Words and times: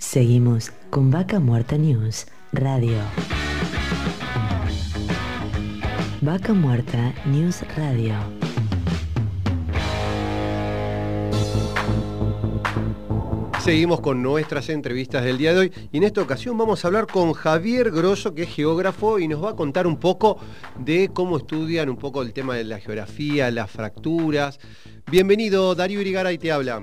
Seguimos 0.00 0.72
con 0.88 1.10
Vaca 1.10 1.38
Muerta 1.40 1.76
News 1.76 2.26
Radio. 2.52 2.96
Vaca 6.22 6.54
Muerta 6.54 7.14
News 7.26 7.62
Radio. 7.76 8.14
Seguimos 13.62 14.00
con 14.00 14.22
nuestras 14.22 14.70
entrevistas 14.70 15.22
del 15.22 15.36
día 15.36 15.52
de 15.52 15.58
hoy 15.58 15.72
y 15.92 15.98
en 15.98 16.04
esta 16.04 16.22
ocasión 16.22 16.56
vamos 16.56 16.82
a 16.82 16.88
hablar 16.88 17.06
con 17.06 17.34
Javier 17.34 17.90
Grosso, 17.90 18.34
que 18.34 18.44
es 18.44 18.48
geógrafo 18.48 19.18
y 19.18 19.28
nos 19.28 19.44
va 19.44 19.50
a 19.50 19.54
contar 19.54 19.86
un 19.86 19.98
poco 19.98 20.38
de 20.78 21.10
cómo 21.12 21.36
estudian 21.36 21.90
un 21.90 21.98
poco 21.98 22.22
el 22.22 22.32
tema 22.32 22.56
de 22.56 22.64
la 22.64 22.80
geografía, 22.80 23.50
las 23.50 23.70
fracturas. 23.70 24.58
Bienvenido, 25.10 25.74
Darío 25.74 26.00
Irigaray 26.00 26.38
te 26.38 26.50
habla. 26.50 26.82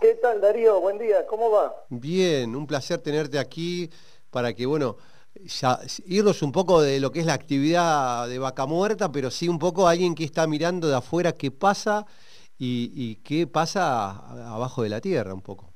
¿Qué 0.00 0.14
tal 0.14 0.40
Darío? 0.40 0.80
Buen 0.80 0.96
día, 0.96 1.26
¿cómo 1.26 1.50
va? 1.50 1.84
Bien, 1.88 2.54
un 2.54 2.68
placer 2.68 3.00
tenerte 3.00 3.36
aquí 3.36 3.90
para 4.30 4.54
que, 4.54 4.64
bueno, 4.64 4.96
ya, 5.34 5.80
irnos 6.06 6.40
un 6.42 6.52
poco 6.52 6.80
de 6.80 7.00
lo 7.00 7.10
que 7.10 7.18
es 7.18 7.26
la 7.26 7.34
actividad 7.34 8.28
de 8.28 8.38
vaca 8.38 8.64
muerta, 8.66 9.10
pero 9.10 9.28
sí 9.28 9.48
un 9.48 9.58
poco 9.58 9.88
alguien 9.88 10.14
que 10.14 10.22
está 10.22 10.46
mirando 10.46 10.86
de 10.86 10.94
afuera 10.94 11.32
qué 11.32 11.50
pasa 11.50 12.06
y, 12.60 13.16
qué 13.24 13.48
pasa 13.48 14.10
abajo 14.54 14.84
de 14.84 14.88
la 14.88 15.00
tierra 15.00 15.34
un 15.34 15.42
poco. 15.42 15.72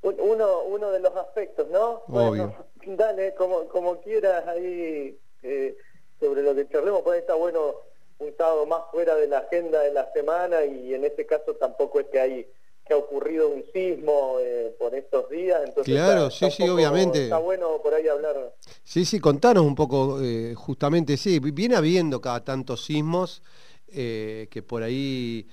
Uno, 0.00 0.62
uno 0.62 0.90
de 0.90 1.00
los 1.00 1.14
aspectos, 1.16 1.68
¿no? 1.68 2.02
Obvio. 2.08 2.54
dale, 2.86 3.34
como, 3.34 3.68
como 3.68 4.00
quieras 4.00 4.46
ahí 4.48 5.18
eh, 5.42 5.76
sobre 6.18 6.42
lo 6.42 6.54
que 6.54 6.66
charlemos, 6.66 7.02
pues 7.02 7.20
está 7.20 7.34
bueno 7.34 7.74
un 8.18 8.34
sábado 8.38 8.64
más 8.64 8.82
fuera 8.90 9.16
de 9.16 9.26
la 9.26 9.38
agenda 9.38 9.80
de 9.80 9.92
la 9.92 10.10
semana 10.12 10.64
y 10.64 10.94
en 10.94 11.04
este 11.04 11.26
caso 11.26 11.56
tampoco 11.56 12.00
es 12.00 12.06
que 12.06 12.20
hay 12.20 12.46
que 12.90 12.94
ha 12.94 12.96
ocurrido 12.96 13.48
un 13.50 13.62
sismo 13.72 14.38
eh, 14.40 14.74
por 14.76 14.92
estos 14.96 15.30
días. 15.30 15.60
Entonces 15.64 15.94
claro, 15.94 16.28
sí, 16.28 16.50
sí, 16.50 16.68
obviamente. 16.68 17.24
Está 17.24 17.38
bueno 17.38 17.80
por 17.80 17.94
ahí 17.94 18.08
hablar. 18.08 18.52
Sí, 18.82 19.04
sí, 19.04 19.20
contanos 19.20 19.64
un 19.64 19.76
poco, 19.76 20.20
eh, 20.20 20.54
justamente, 20.56 21.16
sí, 21.16 21.38
viene 21.38 21.76
habiendo 21.76 22.20
cada 22.20 22.44
tantos 22.44 22.84
sismos 22.84 23.42
eh, 23.92 24.48
que 24.50 24.62
por 24.62 24.82
ahí... 24.82 25.46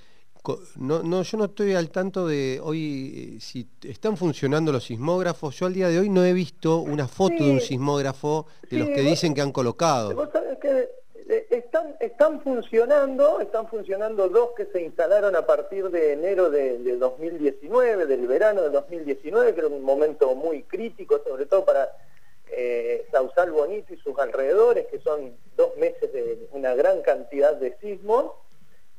No, 0.76 1.02
no, 1.02 1.22
yo 1.22 1.36
no 1.38 1.44
estoy 1.44 1.74
al 1.74 1.90
tanto 1.90 2.26
de 2.26 2.58
hoy 2.60 3.38
si 3.40 3.68
están 3.82 4.16
funcionando 4.16 4.72
los 4.72 4.84
sismógrafos. 4.84 5.56
Yo 5.58 5.66
al 5.66 5.74
día 5.74 5.88
de 5.88 5.98
hoy 5.98 6.08
no 6.08 6.24
he 6.24 6.32
visto 6.32 6.78
una 6.78 7.06
foto 7.06 7.44
de 7.44 7.50
un 7.50 7.60
sismógrafo 7.60 8.46
de 8.70 8.78
los 8.78 8.88
que 8.88 9.02
dicen 9.02 9.34
que 9.34 9.42
han 9.42 9.52
colocado. 9.52 10.14
Vos 10.14 10.30
sabés 10.32 10.58
que 10.58 10.88
están, 11.28 11.94
están 12.00 12.40
funcionando, 12.40 13.40
están 13.40 13.68
funcionando 13.68 14.28
dos 14.28 14.50
que 14.56 14.64
se 14.66 14.80
instalaron 14.80 15.36
a 15.36 15.44
partir 15.44 15.90
de 15.90 16.12
enero 16.12 16.50
de, 16.50 16.96
2019, 16.96 18.06
del 18.06 18.26
verano 18.26 18.62
de 18.62 18.70
2019, 18.70 19.52
que 19.52 19.60
era 19.60 19.68
un 19.68 19.82
momento 19.82 20.34
muy 20.34 20.62
crítico, 20.62 21.20
sobre 21.22 21.44
todo 21.46 21.66
para 21.66 21.92
eh, 22.50 23.06
Sausal 23.10 23.52
Bonito 23.52 23.92
y 23.92 23.98
sus 23.98 24.18
alrededores, 24.18 24.86
que 24.86 25.00
son 25.00 25.36
dos 25.54 25.76
meses 25.76 26.10
de 26.12 26.48
una 26.52 26.74
gran 26.74 27.02
cantidad 27.02 27.54
de 27.54 27.76
sismos. 27.78 28.32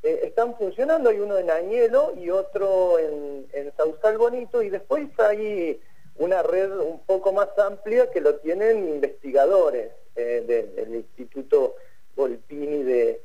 Eh, 0.03 0.21
están 0.23 0.55
funcionando, 0.55 1.09
hay 1.09 1.19
uno 1.19 1.37
en 1.37 1.49
Añelo 1.49 2.13
y 2.15 2.29
otro 2.29 2.99
en, 2.99 3.47
en 3.53 3.75
Sausal 3.75 4.19
Bonito, 4.19 4.61
y 4.61 4.69
después 4.69 5.07
hay 5.17 5.81
una 6.17 6.43
red 6.43 6.71
un 6.77 6.99
poco 6.99 7.33
más 7.33 7.49
amplia 7.57 8.11
que 8.11 8.21
lo 8.21 8.35
tienen 8.35 8.87
investigadores 8.87 9.91
eh, 10.15 10.75
del 10.77 10.95
Instituto 10.95 11.75
Volpini 12.19 12.83
de, 12.83 13.21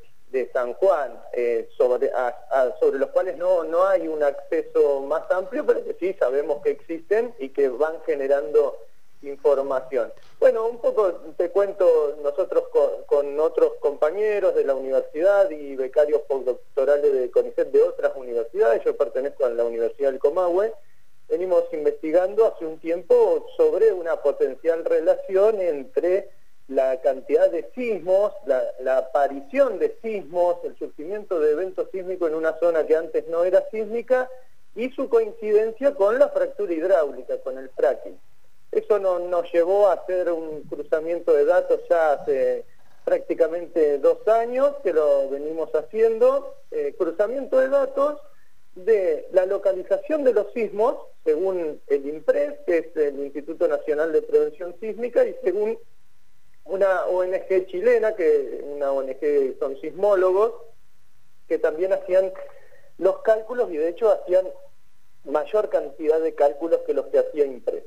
San 0.53 0.73
Juan, 0.75 1.21
eh, 1.33 1.69
sobre, 1.77 2.11
los 2.99 3.11
cuales 3.11 3.37
no, 3.37 3.63
no 3.63 3.87
hay 3.87 4.09
un 4.09 4.23
acceso 4.23 5.01
más 5.01 5.31
amplio, 5.31 5.65
pero 5.65 5.85
que 5.85 5.95
sí 5.95 6.13
sabemos 6.19 6.61
que 6.63 6.71
existen 6.71 7.35
y 7.39 7.51
que 7.51 7.69
van 7.69 8.01
generando 8.05 8.77
información. 9.23 10.13
Bueno, 10.41 10.67
un 10.67 10.79
poco 10.81 11.13
te 11.37 11.51
cuento 11.51 12.17
nosotros 12.23 12.65
con, 13.07 13.39
otros 13.39 13.75
compañeros 13.81 14.55
de 14.55 14.65
la 14.65 14.75
universidad 14.75 15.51
y 15.51 15.77
becarios 15.77 16.23
postdoctorales 16.23 17.13
de 17.13 17.31
CONICET 17.31 17.71
de 17.71 17.83
otras 17.83 18.13
universidades, 18.17 18.83
yo 18.85 18.97
pertenezco 18.97 19.45
a 19.45 19.51
la 19.51 19.65
Universidad 19.65 20.11
del 20.11 20.21
Comahue, 20.21 20.73
venimos 21.29 21.65
investigando 21.73 22.47
hace 22.47 22.67
un 22.67 22.79
tiempo 22.81 23.47
sobre 23.57 23.93
una 23.93 24.17
potencial 24.17 24.85
relación 24.85 25.61
entre 25.61 26.29
la 26.69 27.01
cantidad 27.01 27.51
de 27.51 27.71
sismos, 27.75 28.33
la, 28.47 28.99
aparición 28.99 29.79
de 29.79 29.97
sismos, 30.03 30.57
el 30.65 30.77
surgimiento 30.79 31.39
de 31.39 31.53
eventos 31.53 31.89
sísmicos 31.91 32.31
en 32.31 32.37
una 32.37 32.59
zona 32.59 32.87
que 32.87 32.97
antes 32.97 33.29
no 33.29 33.45
era 33.45 33.69
sísmica 33.71 34.31
y 34.75 34.91
su 34.91 35.09
coincidencia 35.09 35.95
con 35.95 36.19
la 36.19 36.29
fractura 36.31 36.73
hidráulica, 36.73 37.39
con 37.39 37.59
el 37.59 37.69
fracking. 37.71 38.19
Eso 38.73 38.99
nos 38.99 39.53
llevó 39.53 39.89
a 39.89 39.93
hacer 39.93 40.33
un 40.33 40.63
cruzamiento 40.63 41.33
de 41.33 41.45
datos 41.45 41.81
ya 41.89 42.13
hace 42.13 42.65
prácticamente 43.05 43.99
dos 43.99 44.27
años 44.27 44.75
que 44.83 44.93
lo 44.93 45.29
venimos 45.29 45.71
haciendo, 45.75 46.57
eh, 46.71 46.95
cruzamiento 46.99 47.59
de 47.59 47.69
datos 47.69 48.19
de 48.75 49.29
la 49.33 49.47
localización 49.47 50.25
de 50.25 50.33
los 50.33 50.53
sismos, 50.53 50.97
según 51.25 51.81
el 51.87 52.07
IMPRES, 52.07 52.55
que 52.67 52.79
es 52.79 52.97
el 52.97 53.21
Instituto 53.21 53.69
Nacional 53.69 54.13
de 54.13 54.23
Prevención 54.23 54.75
Sísmica, 54.81 55.25
y 55.25 55.37
según 55.45 55.79
una 56.65 57.07
ONG 57.07 57.67
chilena, 57.67 58.15
que 58.15 58.65
una 58.65 58.93
ONG 58.93 59.59
son 59.59 59.81
sismólogos, 59.81 60.53
que 61.49 61.59
también 61.59 61.93
hacían 61.93 62.33
los 62.99 63.19
cálculos 63.19 63.71
y 63.71 63.77
de 63.77 63.89
hecho 63.89 64.11
hacían 64.11 64.49
mayor 65.25 65.69
cantidad 65.69 66.21
de 66.21 66.35
cálculos 66.35 66.81
que 66.87 66.95
los 66.95 67.07
que 67.07 67.19
hacía 67.19 67.45
Impres. 67.45 67.85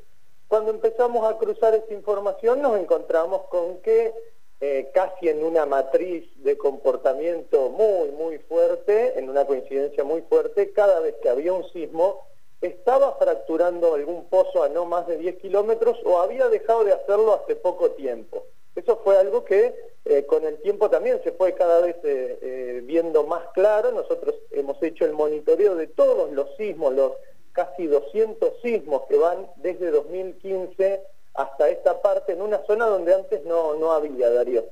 Cuando 0.48 0.72
empezamos 0.72 1.30
a 1.30 1.38
cruzar 1.38 1.76
esta 1.76 1.94
información 1.94 2.62
nos 2.62 2.80
encontramos 2.80 3.44
con 3.50 3.78
que 3.82 4.14
eh, 4.60 4.90
casi 4.94 5.30
en 5.30 5.44
una 5.44 5.66
matriz 5.66 6.26
de 6.44 6.58
comportamiento 6.58 7.70
muy, 7.70 8.12
muy 8.12 8.40
fuerte, 8.40 9.20
en 9.20 9.30
una 9.30 9.46
coincidencia 9.46 10.04
muy 10.04 10.22
fuerte, 10.24 10.72
cada 10.72 11.00
vez 11.00 11.16
que 11.22 11.30
había 11.30 11.54
un 11.54 11.68
sismo, 11.70 12.26
estaba 12.62 13.14
fracturando 13.18 13.94
algún 13.94 14.26
pozo 14.30 14.64
a 14.64 14.70
no 14.70 14.86
más 14.86 15.06
de 15.06 15.18
10 15.18 15.38
kilómetros 15.38 16.00
o 16.06 16.20
había 16.20 16.48
dejado 16.48 16.84
de 16.86 16.94
hacerlo 16.94 17.36
hace 17.36 17.56
poco 17.56 17.92
tiempo. 17.92 18.46
Eso 18.78 19.02
fue 19.04 19.18
algo 19.18 19.44
que 19.44 19.74
eh, 20.06 20.26
con 20.28 20.46
el 20.46 20.62
tiempo 20.62 20.88
también 20.88 21.20
se 21.24 21.32
fue 21.32 21.56
cada 21.56 21.82
vez 21.82 21.96
eh, 22.04 22.38
eh, 22.42 22.82
viendo 22.86 23.26
más 23.26 23.44
claro. 23.56 23.92
Nosotros 23.92 24.36
hemos 24.52 24.82
hecho 24.84 25.04
el 25.04 25.14
monitoreo 25.14 25.76
de 25.76 25.88
todos 25.88 26.32
los 26.32 26.56
sismos, 26.58 26.94
los 26.94 27.14
casi 27.54 27.88
200 27.88 28.62
sismos 28.62 29.02
que 29.10 29.18
van 29.18 29.48
desde 29.56 29.90
2015 29.90 31.02
hasta 31.34 31.70
esta 31.70 32.04
parte, 32.04 32.34
en 32.34 32.42
una 32.44 32.64
zona 32.68 32.86
donde 32.86 33.16
antes 33.16 33.44
no, 33.46 33.76
no 33.78 33.92
había, 33.92 34.30
Darío. 34.30 34.64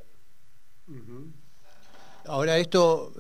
Ahora 2.25 2.57
esto, 2.59 3.11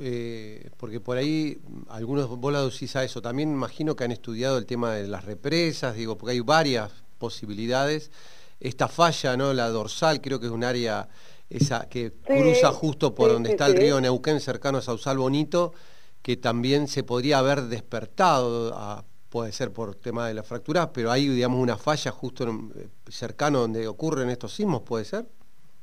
porque 0.77 0.99
por 0.99 1.17
ahí 1.17 1.59
algunos 1.89 2.27
volados 2.27 2.75
sí 2.75 2.87
saben 2.87 3.07
eso, 3.07 3.23
también 3.23 3.51
imagino 3.51 3.95
que 3.95 4.03
han 4.03 4.11
estudiado 4.11 4.59
el 4.59 4.67
tema 4.67 4.95
de 4.95 5.07
las 5.07 5.25
represas, 5.25 5.95
digo, 5.95 6.15
porque 6.15 6.33
hay 6.33 6.39
varias 6.41 6.91
posibilidades 7.17 8.11
esta 8.59 8.87
falla, 8.87 9.37
¿no? 9.37 9.53
La 9.53 9.69
dorsal, 9.69 10.21
creo 10.21 10.39
que 10.39 10.47
es 10.47 10.51
un 10.51 10.63
área 10.63 11.07
esa 11.49 11.87
que 11.87 12.11
cruza 12.11 12.71
justo 12.71 13.13
por 13.13 13.31
donde 13.31 13.51
está 13.51 13.67
el 13.67 13.75
río 13.75 14.01
Neuquén, 14.01 14.39
cercano 14.39 14.79
a 14.79 14.81
Sausal 14.81 15.17
Bonito, 15.17 15.73
que 16.21 16.37
también 16.37 16.87
se 16.87 17.03
podría 17.03 17.39
haber 17.39 17.63
despertado, 17.63 19.03
puede 19.29 19.51
ser 19.51 19.71
por 19.71 19.95
tema 19.95 20.27
de 20.27 20.33
las 20.33 20.47
fracturas, 20.47 20.89
pero 20.93 21.11
hay, 21.11 21.27
digamos, 21.27 21.61
una 21.61 21.77
falla 21.77 22.11
justo 22.11 22.45
eh, 22.45 22.87
cercano 23.09 23.59
donde 23.59 23.87
ocurren 23.87 24.29
estos 24.29 24.55
sismos, 24.55 24.81
¿puede 24.81 25.05
ser? 25.05 25.25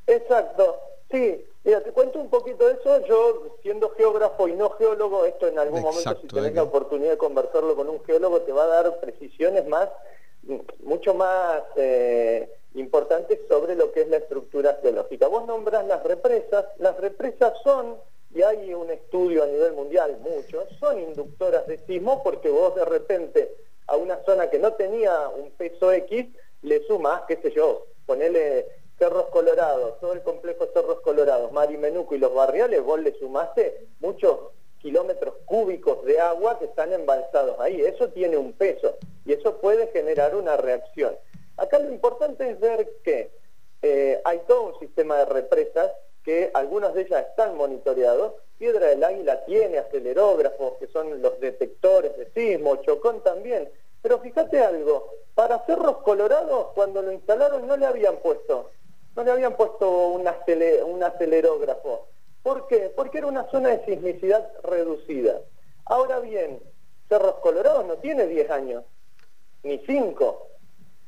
Exacto, 0.06 0.77
sí. 1.10 1.44
Mira, 1.65 1.81
te 1.81 1.93
cuento 1.93 2.19
un 2.19 2.28
poquito 2.28 2.66
de 2.66 2.72
eso. 2.72 3.06
Yo, 3.06 3.59
siendo 3.62 3.91
geógrafo 3.91 4.49
y 4.49 4.54
no 4.54 4.71
geólogo, 4.71 5.25
esto 5.27 5.47
en 5.47 5.60
algún 5.60 5.83
momento, 5.83 6.19
si 6.21 6.27
tenés 6.27 6.54
la 6.54 6.65
oportunidad 6.65 7.12
de 7.12 7.19
conversarlo 7.19 7.77
con 7.77 7.89
un 7.89 8.03
geólogo, 8.03 8.41
te 8.41 8.51
va 8.51 8.65
a 8.65 8.66
dar 8.66 9.01
precisiones 9.01 9.68
más, 9.68 9.89
mucho 10.83 11.15
más... 11.15 11.63
Eh, 11.77 12.51
importantes 12.74 13.39
sobre 13.48 13.77
lo 13.77 13.92
que 13.92 14.03
es 14.03 14.09
la 14.09 14.19
estructura 14.19 14.78
geológica. 14.83 15.28
Vos 15.28 15.47
nombras 15.47 15.86
las 15.86 16.03
represas, 16.03 16.66
las 16.78 16.97
represas 16.98 17.53
son, 17.63 17.97
y 18.34 18.42
hay 18.42 18.72
un 18.72 18.91
estudio 18.91 19.42
a 19.42 19.47
nivel 19.47 19.72
mundial, 19.74 20.19
muchos, 20.21 20.65
son 20.80 20.98
inductoras 21.01 21.66
de 21.66 21.78
sismo 21.86 22.22
porque 22.22 22.48
vos 22.48 22.74
de 22.74 22.84
repente 22.84 23.54
a 23.86 23.97
una 23.97 24.22
zona 24.24 24.48
que 24.48 24.59
no 24.59 24.72
tenía 24.72 25.28
un 25.28 25.51
peso 25.51 25.92
X, 25.92 26.27
le 26.63 26.86
sumas, 26.86 27.22
qué 27.28 27.36
sé 27.36 27.51
yo, 27.51 27.86
ponele 28.07 28.66
Cerros 28.98 29.27
Colorados, 29.27 29.98
todo 30.01 30.13
el 30.13 30.22
complejo 30.22 30.66
Cerros 30.72 31.01
Colorados, 31.01 31.53
Marimenuco 31.53 32.15
y 32.15 32.18
los 32.18 32.33
barriales, 32.33 32.83
vos 32.83 33.01
le 33.01 33.13
sumaste 33.18 33.86
muchos 34.01 34.39
kilómetros 34.83 35.34
cúbicos 35.45 36.04
de 36.04 36.21
agua 36.21 36.59
que 36.59 36.66
están 36.66 36.92
embalsados 36.92 37.59
ahí. 37.60 37.80
Eso 37.80 38.09
tiene 38.09 38.36
un 38.36 38.53
peso 38.53 38.97
y 39.25 39.33
eso 39.33 39.57
puede 39.59 39.86
generar 39.89 40.34
una 40.34 40.57
reacción. 40.57 41.16
Acá 41.57 41.78
lo 41.78 41.91
importante 41.91 42.51
es 42.51 42.60
ver 42.60 42.89
que 43.04 43.31
eh, 43.83 44.21
hay 44.25 44.41
todo 44.47 44.75
un 44.75 44.78
sistema 44.78 45.16
de 45.19 45.25
represas 45.27 45.91
que 46.25 46.51
algunas 46.54 46.95
de 46.95 47.03
ellas 47.03 47.27
están 47.28 47.57
monitoreados. 47.57 48.34
Piedra 48.59 48.87
del 48.87 49.03
Águila 49.03 49.45
tiene 49.45 49.78
acelerógrafos, 49.78 50.75
que 50.78 50.87
son 50.87 51.21
los 51.21 51.41
detectores 51.41 52.16
de 52.16 52.31
sismo, 52.31 52.77
Chocón 52.77 53.22
también. 53.22 53.69
Pero 54.01 54.21
fíjate 54.21 54.60
algo, 54.60 55.10
para 55.34 55.65
Cerros 55.66 55.99
Colorados, 55.99 56.69
cuando 56.75 57.03
lo 57.03 57.13
instalaron, 57.13 57.66
no 57.66 57.77
le 57.77 57.87
habían 57.87 58.16
puesto, 58.16 58.71
no 59.16 59.25
le 59.25 59.31
habían 59.31 59.57
puesto 59.57 60.09
un, 60.09 60.22
un 60.22 61.03
acelerógrafo. 61.03 62.07
¿Por 62.43 62.66
qué? 62.66 62.93
Porque 62.95 63.19
era 63.19 63.27
una 63.27 63.49
zona 63.51 63.71
de 63.71 63.84
sismicidad 63.84 64.49
reducida. 64.63 65.41
Ahora 65.84 66.21
bien, 66.21 66.60
Cerros 67.09 67.37
Colorados 67.37 67.84
no 67.87 67.97
tiene 67.97 68.27
10 68.27 68.51
años, 68.51 68.84
ni 69.63 69.78
5, 69.78 70.49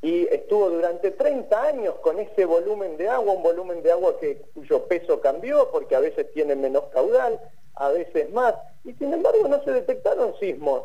y 0.05 0.29
estuvo 0.31 0.69
durante 0.69 1.13
30 1.13 1.63
años 1.63 1.95
con 2.03 2.21
ese 2.21 2.45
volumen 2.45 2.99
de 2.99 3.09
agua, 3.09 3.33
un 3.33 3.43
volumen 3.43 3.83
de 3.83 3.91
agua 3.91 4.15
cuyo 4.53 4.85
peso 4.85 5.19
cambió, 5.23 5.71
porque 5.71 5.97
a 5.97 6.01
veces 6.01 6.31
tiene 6.35 6.55
menos 6.55 6.85
caudal, 6.93 7.41
a 7.77 7.89
veces 7.89 8.31
más, 8.31 8.55
y 8.85 8.93
sin 8.93 9.15
embargo 9.15 9.49
no 9.49 9.65
se 9.65 9.73
detectaron 9.73 10.39
sismos 10.39 10.83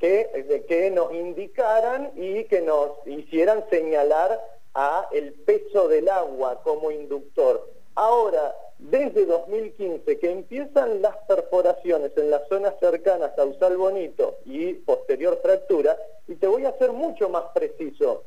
que, 0.00 0.64
que 0.66 0.90
nos 0.90 1.12
indicaran 1.12 2.10
y 2.16 2.44
que 2.44 2.62
nos 2.62 3.06
hicieran 3.06 3.66
señalar 3.68 4.40
a 4.72 5.08
el 5.12 5.34
peso 5.34 5.88
del 5.88 6.08
agua 6.08 6.62
como 6.62 6.90
inductor. 6.90 7.68
Ahora, 7.96 8.56
desde 8.90 9.26
2015, 9.26 10.18
que 10.18 10.30
empiezan 10.30 11.02
las 11.02 11.16
perforaciones 11.28 12.12
en 12.16 12.30
las 12.30 12.46
zonas 12.48 12.74
cercanas 12.80 13.38
a 13.38 13.44
Usal 13.44 13.76
Bonito 13.76 14.38
y 14.44 14.74
posterior 14.74 15.38
fractura, 15.42 15.96
y 16.26 16.34
te 16.34 16.46
voy 16.46 16.64
a 16.64 16.76
ser 16.78 16.92
mucho 16.92 17.28
más 17.28 17.44
preciso. 17.54 18.24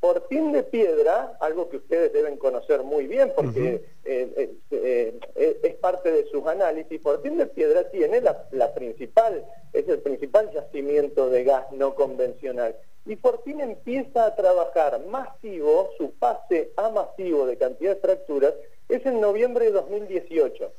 Fortín 0.00 0.52
de 0.52 0.62
Piedra, 0.62 1.36
algo 1.40 1.68
que 1.68 1.78
ustedes 1.78 2.12
deben 2.12 2.36
conocer 2.36 2.82
muy 2.82 3.06
bien 3.06 3.32
porque 3.34 3.82
eh, 4.04 4.52
eh, 4.70 5.18
eh, 5.34 5.60
es 5.62 5.74
parte 5.76 6.12
de 6.12 6.26
sus 6.30 6.46
análisis, 6.46 7.00
Fortín 7.02 7.38
de 7.38 7.46
Piedra 7.46 7.90
tiene 7.90 8.20
la, 8.20 8.74
principal, 8.74 9.44
es 9.72 9.88
el 9.88 10.00
principal 10.00 10.50
yacimiento 10.52 11.28
de 11.30 11.44
gas 11.44 11.72
no 11.72 11.94
convencional. 11.94 12.76
Y 13.06 13.16
Fortín 13.16 13.60
empieza 13.60 14.26
a 14.26 14.36
trabajar 14.36 15.00
masivo, 15.06 15.90
su 15.96 16.12
fase 16.18 16.72
a 16.76 16.90
masivo 16.90 17.46
de 17.46 17.56
cantidad 17.56 17.94
de 17.94 18.00
fracturas 18.00 18.54
es 18.88 19.04
en 19.06 19.20
noviembre 19.20 19.66
de 19.66 19.72
2018. 19.72 20.72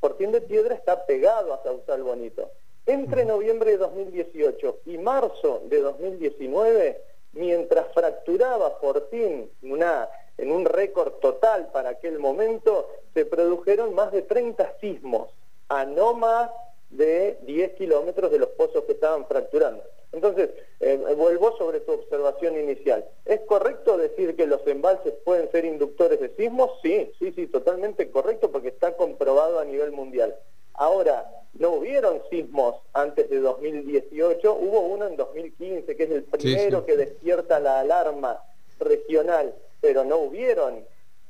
Fortín 0.00 0.32
de 0.32 0.40
Piedra 0.40 0.74
está 0.74 1.06
pegado 1.06 1.54
a 1.54 1.62
Sausal 1.62 2.02
Bonito. 2.02 2.50
Entre 2.86 3.24
noviembre 3.24 3.72
de 3.72 3.78
2018 3.78 4.80
y 4.86 4.98
marzo 4.98 5.62
de 5.66 5.80
2019, 5.80 7.00
mientras 7.32 7.92
fracturaba 7.94 8.72
Fortín 8.80 9.50
una, 9.62 10.08
en 10.36 10.50
un 10.50 10.64
récord 10.64 11.12
total 11.20 11.70
para 11.72 11.90
aquel 11.90 12.18
momento, 12.18 12.88
se 13.14 13.24
produjeron 13.24 13.94
más 13.94 14.10
de 14.10 14.22
30 14.22 14.78
sismos 14.80 15.30
a 15.68 15.84
no 15.84 16.14
más 16.14 16.50
de 16.90 17.38
10 17.42 17.72
kilómetros 17.74 18.30
de 18.30 18.38
los 18.38 18.50
pozos 18.50 18.84
que 18.84 18.92
estaban 18.92 19.26
fracturando. 19.26 19.82
Entonces, 20.12 20.50
eh, 20.80 20.96
vuelvo 21.16 21.56
sobre 21.56 21.80
tu 21.80 21.92
observación 21.92 22.58
inicial. 22.58 23.04
¿Es 23.24 23.40
correcto 23.40 23.96
decir 23.96 24.36
que 24.36 24.46
los 24.46 24.66
embalses 24.66 25.14
pueden 25.24 25.50
ser 25.50 25.64
inductores 25.64 26.20
de 26.20 26.34
sismos? 26.36 26.70
Sí, 26.82 27.10
sí, 27.18 27.32
sí, 27.32 27.46
totalmente 27.46 28.10
correcto 28.10 28.50
porque 28.50 28.68
está 28.68 28.94
comprobado 28.94 29.58
a 29.58 29.64
nivel 29.64 29.92
mundial. 29.92 30.36
Ahora, 30.74 31.30
no 31.54 31.70
hubieron 31.72 32.22
sismos 32.30 32.76
antes 32.92 33.28
de 33.30 33.40
2018, 33.40 34.54
hubo 34.54 34.80
uno 34.80 35.06
en 35.06 35.16
2015, 35.16 35.96
que 35.96 36.02
es 36.02 36.10
el 36.10 36.24
primero 36.24 36.84
que 36.84 36.96
despierta 36.96 37.58
la 37.60 37.80
alarma 37.80 38.42
regional, 38.78 39.54
pero 39.80 40.04
no 40.04 40.18
hubieron. 40.18 40.84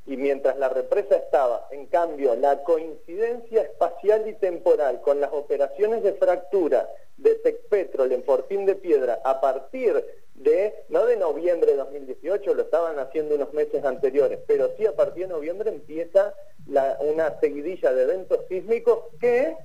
Y 0.05 0.17
mientras 0.17 0.57
la 0.57 0.67
represa 0.67 1.15
estaba, 1.15 1.67
en 1.71 1.85
cambio, 1.85 2.35
la 2.35 2.63
coincidencia 2.63 3.61
espacial 3.61 4.27
y 4.27 4.33
temporal 4.33 4.99
con 5.01 5.21
las 5.21 5.31
operaciones 5.31 6.03
de 6.03 6.13
fractura 6.13 6.89
de 8.65 8.75
Piedra 8.75 9.19
a 9.23 9.39
partir 9.41 10.03
de, 10.35 10.73
no 10.89 11.05
de 11.05 11.17
noviembre 11.17 11.71
de 11.71 11.77
2018, 11.77 12.53
lo 12.53 12.63
estaban 12.63 12.99
haciendo 12.99 13.35
unos 13.35 13.53
meses 13.53 13.83
anteriores, 13.85 14.39
pero 14.47 14.71
sí 14.77 14.85
a 14.85 14.95
partir 14.95 15.27
de 15.27 15.33
noviembre 15.33 15.69
empieza 15.69 16.33
una 16.99 17.39
seguidilla 17.39 17.93
de 17.93 18.03
eventos 18.03 18.39
sísmicos 18.47 18.99
que 19.19 19.55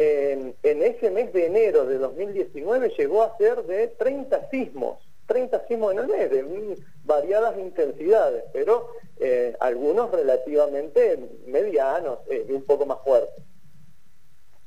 en, 0.00 0.54
ese 0.62 1.10
mes 1.10 1.32
de 1.32 1.46
enero 1.46 1.84
de 1.84 1.98
2019 1.98 2.94
llegó 2.96 3.22
a 3.22 3.36
ser 3.36 3.62
de 3.64 3.88
30 3.88 4.48
sismos, 4.50 4.98
30 5.26 5.66
sismos 5.68 5.92
en 5.92 5.98
el 5.98 6.08
mes, 6.08 6.30
de 6.30 6.76
variadas 7.04 7.58
intensidades, 7.58 8.44
pero 8.52 8.88
eh, 9.18 9.54
algunos 9.60 10.10
relativamente 10.10 11.18
medianos 11.46 12.20
eh, 12.30 12.46
un 12.48 12.62
poco 12.64 12.86
más 12.86 12.98
fuertes. 13.04 13.44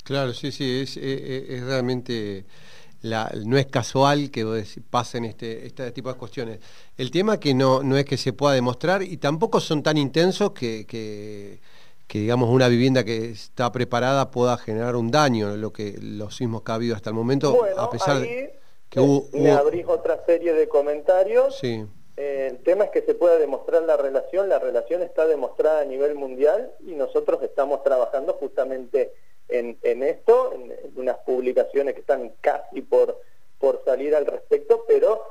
Claro, 0.04 0.33
sí, 0.33 0.51
sí, 0.51 0.81
es, 0.81 0.98
es, 0.98 1.63
realmente... 1.63 2.45
no 3.03 3.57
es 3.57 3.65
casual 3.67 4.31
que 4.31 4.63
pasen 4.89 5.25
este, 5.25 5.65
este 5.65 5.91
tipo 5.91 6.11
de 6.11 6.17
cuestiones. 6.17 6.59
El 6.97 7.11
tema 7.11 7.39
que 7.39 7.53
no, 7.53 7.83
no 7.83 7.97
es 7.97 8.05
que 8.05 8.17
se 8.17 8.33
pueda 8.33 8.53
demostrar 8.53 9.03
y 9.03 9.17
tampoco 9.17 9.59
son 9.59 9.83
tan 9.83 9.97
intensos 9.97 10.51
que, 10.51 10.85
que, 10.88 11.59
digamos 12.07 12.50
una 12.50 12.67
vivienda 12.67 13.03
que 13.03 13.31
está 13.31 13.71
preparada 13.71 14.31
pueda 14.31 14.55
generar 14.57 14.95
un 14.95 15.11
daño, 15.11 15.57
lo 15.57 15.73
que 15.73 15.95
los 16.00 16.35
sismos 16.35 16.61
que 16.61 16.71
ha 16.71 16.75
habido 16.75 16.95
hasta 16.95 17.09
el 17.09 17.15
momento, 17.15 17.57
a 17.77 17.89
pesar 17.89 18.19
de 18.19 18.59
que 18.89 19.00
hubo, 19.00 19.27
me 19.33 19.51
abrís 19.51 19.85
otra 19.88 20.23
serie 20.25 20.53
de 20.53 20.67
comentarios. 20.67 21.57
Sí. 21.57 21.85
Eh, 22.15 22.50
el 22.51 22.57
tema 22.59 22.85
es 22.85 22.91
que 22.91 23.01
se 23.01 23.15
pueda 23.15 23.39
demostrar 23.39 23.81
la 23.83 23.97
relación, 23.97 24.47
la 24.47 24.59
relación 24.59 25.01
está 25.01 25.25
demostrada 25.25 25.81
a 25.81 25.85
nivel 25.85 26.13
mundial 26.13 26.71
y 26.79 26.91
nosotros 26.91 27.41
estamos 27.41 27.83
trabajando 27.83 28.33
justamente 28.33 29.13
en, 29.53 30.03
esto, 30.03 30.53
en, 30.53 30.73
unas 30.95 31.17
publicaciones 31.19 31.94
que 31.94 32.01
están 32.01 32.33
casi 32.41 32.81
por, 32.81 33.21
por 33.59 33.83
salir 33.85 34.15
al 34.15 34.25
respecto, 34.25 34.83
pero 34.88 35.21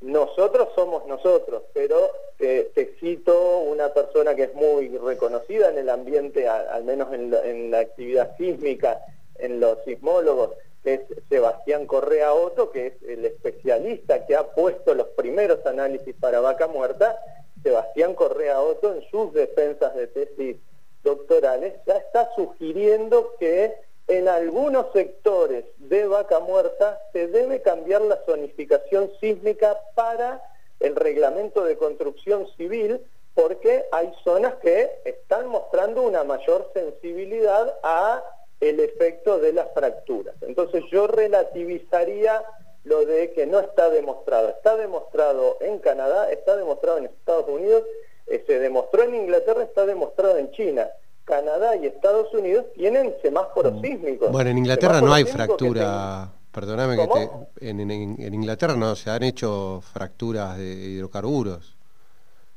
nosotros 0.00 0.68
somos 0.74 1.06
nosotros, 1.06 1.62
pero 1.72 2.10
te, 2.36 2.70
cito 3.00 3.58
una 3.60 3.92
persona 3.92 4.34
que 4.34 4.44
es 4.44 4.54
muy 4.54 4.96
reconocida 4.98 5.70
en 5.70 5.78
el 5.78 5.88
ambiente, 5.88 6.48
al 6.48 6.84
menos 6.84 7.12
en, 7.12 7.70
la 7.70 7.78
actividad 7.78 8.36
sísmica, 8.36 9.00
en 9.38 9.60
los 9.60 9.78
sismólogos, 9.84 10.50
es 10.84 11.00
Sebastián 11.28 11.86
Correa 11.86 12.34
Otto, 12.34 12.72
que 12.72 12.88
es 12.88 12.94
el 13.06 13.24
especialista 13.24 14.26
que 14.26 14.34
ha 14.34 14.52
puesto 14.52 14.94
los 14.94 15.08
primeros 15.08 15.64
análisis 15.64 16.14
para 16.16 16.40
vaca 16.40 16.66
muerta. 16.66 17.16
Sebastián 17.62 18.14
Correa 18.14 18.60
Otto 18.60 18.92
en 18.92 19.02
sus 19.08 19.32
defensas 19.32 19.94
de 19.94 20.08
tesis 20.08 20.56
doctorales 21.02 21.74
ya 21.86 21.96
está 21.96 22.30
sugiriendo 22.34 23.34
que 23.38 23.74
en 24.08 24.28
algunos 24.28 24.92
sectores 24.92 25.64
de 25.78 26.06
vaca 26.06 26.40
muerta 26.40 27.00
se 27.12 27.28
debe 27.28 27.62
cambiar 27.62 28.02
la 28.02 28.16
zonificación 28.26 29.10
sísmica 29.20 29.78
para 29.94 30.42
el 30.80 30.96
reglamento 30.96 31.64
de 31.64 31.76
construcción 31.76 32.48
civil 32.56 33.00
porque 33.34 33.84
hay 33.92 34.12
zonas 34.24 34.54
que 34.56 34.90
están 35.04 35.48
mostrando 35.48 36.02
una 36.02 36.24
mayor 36.24 36.70
sensibilidad 36.74 37.78
a 37.82 38.22
el 38.60 38.78
efecto 38.80 39.38
de 39.38 39.52
las 39.52 39.72
fracturas. 39.72 40.34
Entonces 40.42 40.84
yo 40.90 41.06
relativizaría 41.06 42.42
lo 42.84 43.04
de 43.06 43.32
que 43.32 43.46
no 43.46 43.60
está 43.60 43.90
demostrado. 43.90 44.50
Está 44.50 44.76
demostrado 44.76 45.56
en 45.60 45.78
Canadá, 45.78 46.30
está 46.30 46.56
demostrado 46.56 46.98
en 46.98 47.06
Estados 47.06 47.48
Unidos 47.48 47.84
eh, 48.26 48.44
se 48.46 48.58
demostró 48.58 49.02
en 49.02 49.14
Inglaterra, 49.14 49.62
está 49.62 49.86
demostrado 49.86 50.38
en 50.38 50.50
China. 50.52 50.88
Canadá 51.24 51.76
y 51.76 51.86
Estados 51.86 52.32
Unidos 52.34 52.66
tienen 52.74 53.14
semáforos 53.22 53.74
mm. 53.74 53.80
sísmicos. 53.80 54.32
Bueno, 54.32 54.50
en 54.50 54.58
Inglaterra 54.58 55.00
no 55.00 55.12
hay 55.12 55.24
fractura. 55.24 56.30
Perdóname 56.52 56.96
que 56.96 57.06
te, 57.08 57.70
en, 57.70 58.34
Inglaterra 58.34 58.76
no 58.76 58.94
se 58.94 59.08
han 59.08 59.22
hecho 59.22 59.80
fracturas 59.92 60.58
de 60.58 60.64
hidrocarburos. 60.64 61.76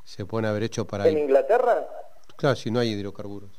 Se 0.04 0.26
pueden 0.26 0.46
haber 0.46 0.64
hecho 0.64 0.86
para... 0.86 1.08
¿En 1.08 1.18
Inglaterra? 1.18 1.88
Claro, 2.36 2.56
si 2.56 2.70
no 2.70 2.80
hay 2.80 2.90
hidrocarburos. 2.90 3.50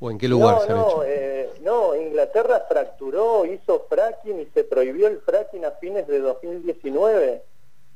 ¿O 0.00 0.10
en 0.10 0.18
qué 0.18 0.28
lugar 0.28 0.66
se 0.66 0.72
han 0.72 0.80
hecho? 0.80 1.04
Eh, 1.04 1.50
no, 1.62 1.94
Inglaterra 1.94 2.64
fracturó, 2.68 3.46
hizo 3.46 3.86
fracking 3.88 4.40
y 4.40 4.46
se 4.46 4.64
prohibió 4.64 5.06
el 5.06 5.20
fracking 5.20 5.64
a 5.64 5.70
fines 5.72 6.06
de 6.08 6.18
2019. 6.18 7.42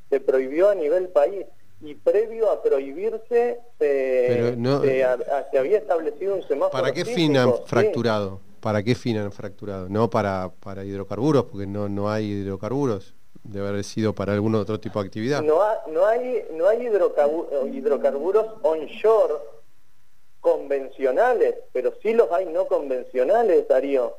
Se 0.08 0.20
prohibió 0.20 0.70
a 0.70 0.74
nivel 0.74 1.08
país 1.08 1.46
y 1.82 1.94
previo 1.94 2.50
a 2.50 2.62
prohibirse 2.62 3.58
se, 3.78 4.54
había 5.58 5.78
establecido 5.78 6.34
un 6.34 6.42
semáforo. 6.42 6.70
¿Para 6.70 6.92
qué 6.92 7.04
fin 7.04 7.36
han 7.36 7.54
fracturado? 7.64 8.40
¿Para 8.60 8.82
qué 8.82 8.94
fin 8.94 9.16
han 9.16 9.32
fracturado? 9.32 9.88
No 9.88 10.10
para, 10.10 10.50
para 10.60 10.84
hidrocarburos, 10.84 11.44
porque 11.44 11.66
no, 11.66 11.88
no 11.88 12.10
hay 12.10 12.26
hidrocarburos. 12.26 13.14
Debe 13.42 13.68
haber 13.68 13.84
sido 13.84 14.14
para 14.14 14.34
algún 14.34 14.54
otro 14.54 14.78
tipo 14.78 15.00
de 15.00 15.06
actividad. 15.06 15.42
No, 15.42 15.60
no 15.90 16.04
hay, 16.04 16.44
no 16.52 16.68
hay 16.68 16.86
hidrocarburos 16.86 18.46
onshore 18.62 19.34
convencionales, 20.40 21.54
pero 21.72 21.94
sí 22.02 22.12
los 22.12 22.30
hay 22.32 22.46
no 22.46 22.66
convencionales, 22.66 23.66
Darío. 23.66 24.16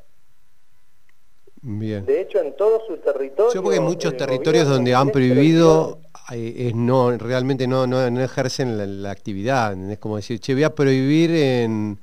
Bien. 1.62 2.04
De 2.06 2.22
hecho, 2.22 2.40
en 2.40 2.56
todo 2.56 2.84
su 2.88 2.98
territorio... 2.98 3.54
Yo 3.54 3.62
porque 3.62 3.78
hay 3.78 3.84
muchos 3.84 4.18
territorios 4.18 4.68
donde 4.68 4.96
han 4.96 5.12
prohibido 5.12 6.00
es 6.34 6.76
no 6.76 7.18
realmente 7.18 7.68
no, 7.68 7.88
no, 7.88 8.22
ejercen 8.22 9.02
la, 9.04 9.12
actividad. 9.12 9.74
Es 9.92 10.00
como 10.00 10.18
decir, 10.18 10.40
che, 10.40 10.54
voy 10.54 10.64
a 10.64 10.74
prohibir 10.76 11.32
en, 11.32 12.00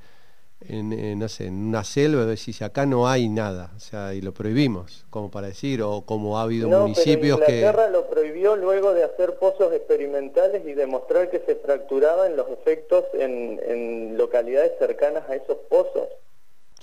en, 0.69 1.19
no 1.19 1.29
sé, 1.29 1.47
en 1.47 1.69
una 1.69 1.85
selva, 1.85 2.25
decís, 2.25 2.61
acá 2.63 2.85
no 2.85 3.09
hay 3.09 3.29
nada, 3.29 3.73
o 3.77 3.81
sea, 3.81 4.15
y 4.15 4.21
lo 4.21 4.33
prohibimos, 4.33 5.07
como 5.11 5.31
para 5.31 5.47
decir, 5.47 5.83
o 5.83 6.03
como 6.03 6.39
ha 6.39 6.43
habido 6.43 6.69
municipios 6.69 7.39
pero 7.39 7.57
Inglaterra 7.57 7.91
lo 7.91 8.09
prohibió 8.09 8.57
luego 8.57 8.93
de 8.93 9.05
hacer 9.05 9.37
pozos 9.37 9.73
experimentales 9.73 10.63
y 10.67 10.73
demostrar 10.73 11.31
que 11.31 11.41
se 11.41 11.55
fracturaban 11.57 12.37
los 12.37 12.49
efectos 12.51 13.05
en, 13.15 14.17
localidades 14.19 14.73
cercanas 14.79 15.29
a 15.29 15.37
esos 15.37 15.59
pozos. 15.69 16.09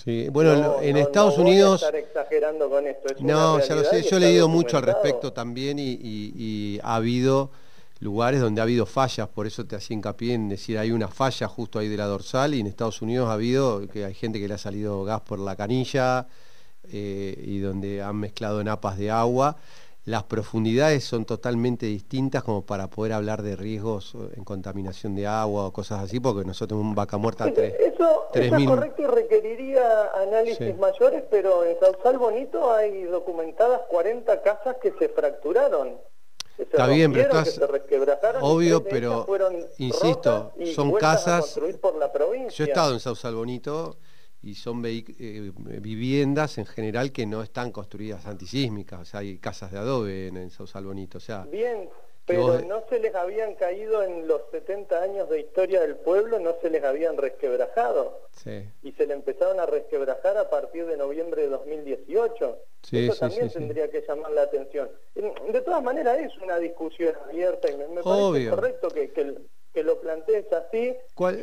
Sí, 0.03 0.29
bueno, 0.29 0.81
en 0.81 0.97
Estados 0.97 1.37
Unidos... 1.37 1.81
estar 1.81 1.95
exagerando 1.95 2.69
con 2.69 2.85
esto. 2.85 3.15
no, 3.21 3.59
ya 3.59 3.75
lo 3.75 3.83
sé, 3.83 4.03
yo 4.03 4.17
he 4.17 4.19
leído 4.19 4.47
mucho 4.47 4.77
al 4.77 4.83
respecto 4.83 5.33
también 5.33 5.77
y 5.79 6.79
ha 6.83 6.95
habido 6.95 7.49
lugares 7.99 8.41
donde 8.41 8.61
ha 8.61 8.63
habido 8.63 8.85
fallas, 8.85 9.27
por 9.27 9.47
eso 9.47 9.65
te 9.65 9.75
hacía 9.75 9.95
hincapié 9.95 10.33
en 10.33 10.49
decir 10.49 10.77
hay 10.77 10.91
una 10.91 11.07
falla 11.07 11.47
justo 11.47 11.79
ahí 11.79 11.87
de 11.87 11.97
la 11.97 12.05
dorsal 12.05 12.53
y 12.53 12.59
en 12.59 12.67
Estados 12.67 13.01
Unidos 13.01 13.29
ha 13.29 13.33
habido 13.33 13.87
que 13.87 14.05
hay 14.05 14.13
gente 14.13 14.39
que 14.39 14.47
le 14.47 14.53
ha 14.53 14.57
salido 14.57 15.03
gas 15.03 15.21
por 15.21 15.39
la 15.39 15.55
canilla 15.55 16.27
eh, 16.91 17.41
y 17.43 17.59
donde 17.59 18.01
han 18.01 18.17
mezclado 18.17 18.63
napas 18.63 18.97
de 18.97 19.11
agua. 19.11 19.57
Las 20.05 20.23
profundidades 20.23 21.03
son 21.03 21.25
totalmente 21.25 21.87
distintas 21.87 22.43
como 22.43 22.63
para 22.63 22.91
poder 22.91 23.13
hablar 23.13 23.41
de 23.41 23.55
riesgos 23.55 24.15
en 24.35 24.43
contaminación 24.43 25.15
de 25.15 25.25
agua 25.25 25.65
o 25.65 25.73
cosas 25.73 26.03
así, 26.03 26.19
porque 26.19 26.45
nosotros 26.45 26.69
tenemos 26.77 26.89
un 26.91 26.95
vaca 26.95 27.17
muerta 27.17 27.45
a 27.45 27.51
tres, 27.51 27.73
Eso, 27.79 28.27
es 28.31 28.65
correcto 28.67 29.01
y 29.01 29.05
requeriría 29.07 30.11
análisis 30.13 30.77
mayores, 30.77 31.23
pero 31.31 31.63
en 31.63 31.79
Sausal 31.79 32.19
Bonito 32.19 32.71
hay 32.71 33.03
documentadas 33.05 33.81
40 33.89 34.43
casas 34.43 34.75
que 34.79 34.93
se 34.99 35.09
fracturaron. 35.09 35.97
Está 36.55 36.85
bien, 36.85 37.11
pero 37.11 37.39
estás 37.39 37.59
obvio, 38.41 38.83
pero 38.83 39.25
insisto, 39.79 40.53
son 40.75 40.93
casas. 40.93 41.55
Yo 41.55 42.63
he 42.63 42.67
estado 42.67 42.93
en 42.93 42.99
Sausal 42.99 43.33
Bonito 43.33 43.97
y 44.45 44.53
son 44.53 44.83
eh, 44.85 45.51
viviendas 45.81 46.59
en 46.59 46.67
general 46.67 47.11
que 47.11 47.25
no 47.25 47.41
están 47.41 47.71
construidas 47.71 48.27
antisísmicas, 48.27 49.01
o 49.01 49.05
sea, 49.05 49.21
hay 49.21 49.39
casas 49.39 49.71
de 49.71 49.79
adobe 49.79 50.27
en, 50.27 50.37
en 50.37 50.51
Sausal 50.51 50.85
Bonito, 50.85 51.17
o 51.17 51.21
sea. 51.21 51.45
Bien, 51.51 51.89
pero 52.25 52.59
no 52.61 52.83
se 52.89 52.99
les 52.99 53.13
habían 53.13 53.55
caído 53.55 54.03
en 54.03 54.27
los 54.27 54.41
70 54.51 55.01
años 55.01 55.29
de 55.29 55.41
historia 55.41 55.81
del 55.81 55.95
pueblo, 55.95 56.39
no 56.39 56.55
se 56.61 56.69
les 56.69 56.83
habían 56.83 57.17
resquebrajado. 57.17 58.19
Sí. 58.31 58.67
Y 58.81 58.91
se 58.93 59.05
le 59.05 59.13
empezaron 59.13 59.59
a 59.59 59.65
resquebrajar 59.65 60.37
a 60.37 60.49
partir 60.49 60.87
de 60.87 60.97
noviembre 60.97 61.43
de 61.43 61.49
2018. 61.49 62.57
Sí, 62.81 63.07
Eso 63.07 63.19
también 63.19 63.49
tendría 63.49 63.89
que 63.89 64.03
llamar 64.07 64.31
la 64.31 64.43
atención. 64.43 64.89
De 65.13 65.61
todas 65.61 65.83
maneras 65.83 66.19
es 66.19 66.35
una 66.41 66.57
discusión 66.57 67.13
abierta 67.29 67.69
y 67.69 67.77
me, 67.77 68.01
parece 68.01 68.49
correcto 68.49 68.89
que, 68.89 69.11
que, 69.11 69.35
que 69.75 69.83
lo 69.83 69.99
plantees 69.99 70.45
así. 70.53 70.95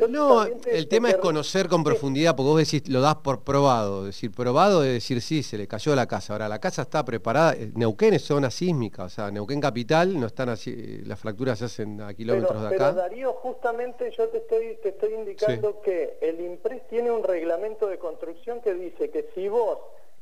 No, 0.09 0.43
el 0.43 0.87
tema 0.87 1.09
es 1.11 1.17
conocer 1.17 1.69
con 1.69 1.83
profundidad, 1.83 2.35
porque 2.35 2.49
vos 2.49 2.57
decís, 2.57 2.89
lo 2.89 2.99
das 2.99 3.17
por 3.17 3.43
probado. 3.43 4.05
Decir, 4.05 4.31
probado 4.31 4.83
es 4.83 4.93
decir, 4.93 5.21
sí, 5.21 5.43
se 5.43 5.55
le 5.55 5.67
cayó 5.67 5.95
la 5.95 6.07
casa. 6.07 6.33
Ahora, 6.33 6.49
la 6.49 6.59
casa 6.59 6.81
está 6.81 7.05
preparada. 7.05 7.53
Eh, 7.53 7.71
Neuquén 7.75 8.15
es 8.15 8.23
zona 8.23 8.49
sísmica, 8.49 9.03
o 9.03 9.09
sea, 9.09 9.29
Neuquén 9.29 9.61
capital, 9.61 10.19
no 10.19 10.25
están 10.25 10.49
así, 10.49 11.03
las 11.05 11.19
fracturas 11.19 11.59
se 11.59 11.65
hacen 11.65 12.01
a 12.01 12.11
kilómetros 12.15 12.59
de 12.59 12.67
acá. 12.69 12.77
Pero 12.77 12.93
Darío, 12.93 13.33
justamente 13.33 14.11
yo 14.17 14.27
te 14.29 14.39
estoy, 14.39 14.79
te 14.81 14.89
estoy 14.89 15.13
indicando 15.13 15.79
que 15.81 16.17
el 16.19 16.41
IMPRES 16.41 16.87
tiene 16.87 17.11
un 17.11 17.23
reglamento 17.23 17.87
de 17.87 17.99
construcción 17.99 18.61
que 18.61 18.73
dice 18.73 19.11
que 19.11 19.29
si 19.35 19.47
vos 19.47 19.77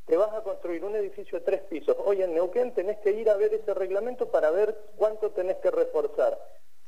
te 0.06 0.18
vas 0.18 0.34
a 0.34 0.44
construir 0.44 0.84
un 0.84 0.98
edificio 0.98 1.39
de 1.39 1.46
tres 1.46 1.62
pisos, 1.62 1.96
hoy 2.03 2.22
en 2.22 2.34
Neuquén 2.34 2.74
tenés 2.74 2.98
que 2.98 3.12
ir 3.12 3.30
a 3.30 3.38
ver 3.38 3.53
ese 3.53 3.74
reglamento 3.74 4.30
para 4.30 4.51
ver 4.51 4.77
cuánto 4.98 5.32
tenés 5.32 5.56
que 5.58 5.72
reforzar. 5.72 6.38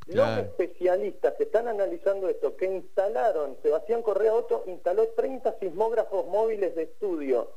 Los 0.07 0.37
especialistas 0.39 1.33
que 1.37 1.43
están 1.43 1.67
analizando 1.67 2.27
esto, 2.29 2.55
que 2.55 2.65
instalaron, 2.65 3.57
Sebastián 3.61 4.01
Correa 4.01 4.33
Otto 4.33 4.63
instaló 4.67 5.07
30 5.09 5.57
sismógrafos 5.59 6.27
móviles 6.27 6.75
de 6.75 6.83
estudio. 6.83 7.51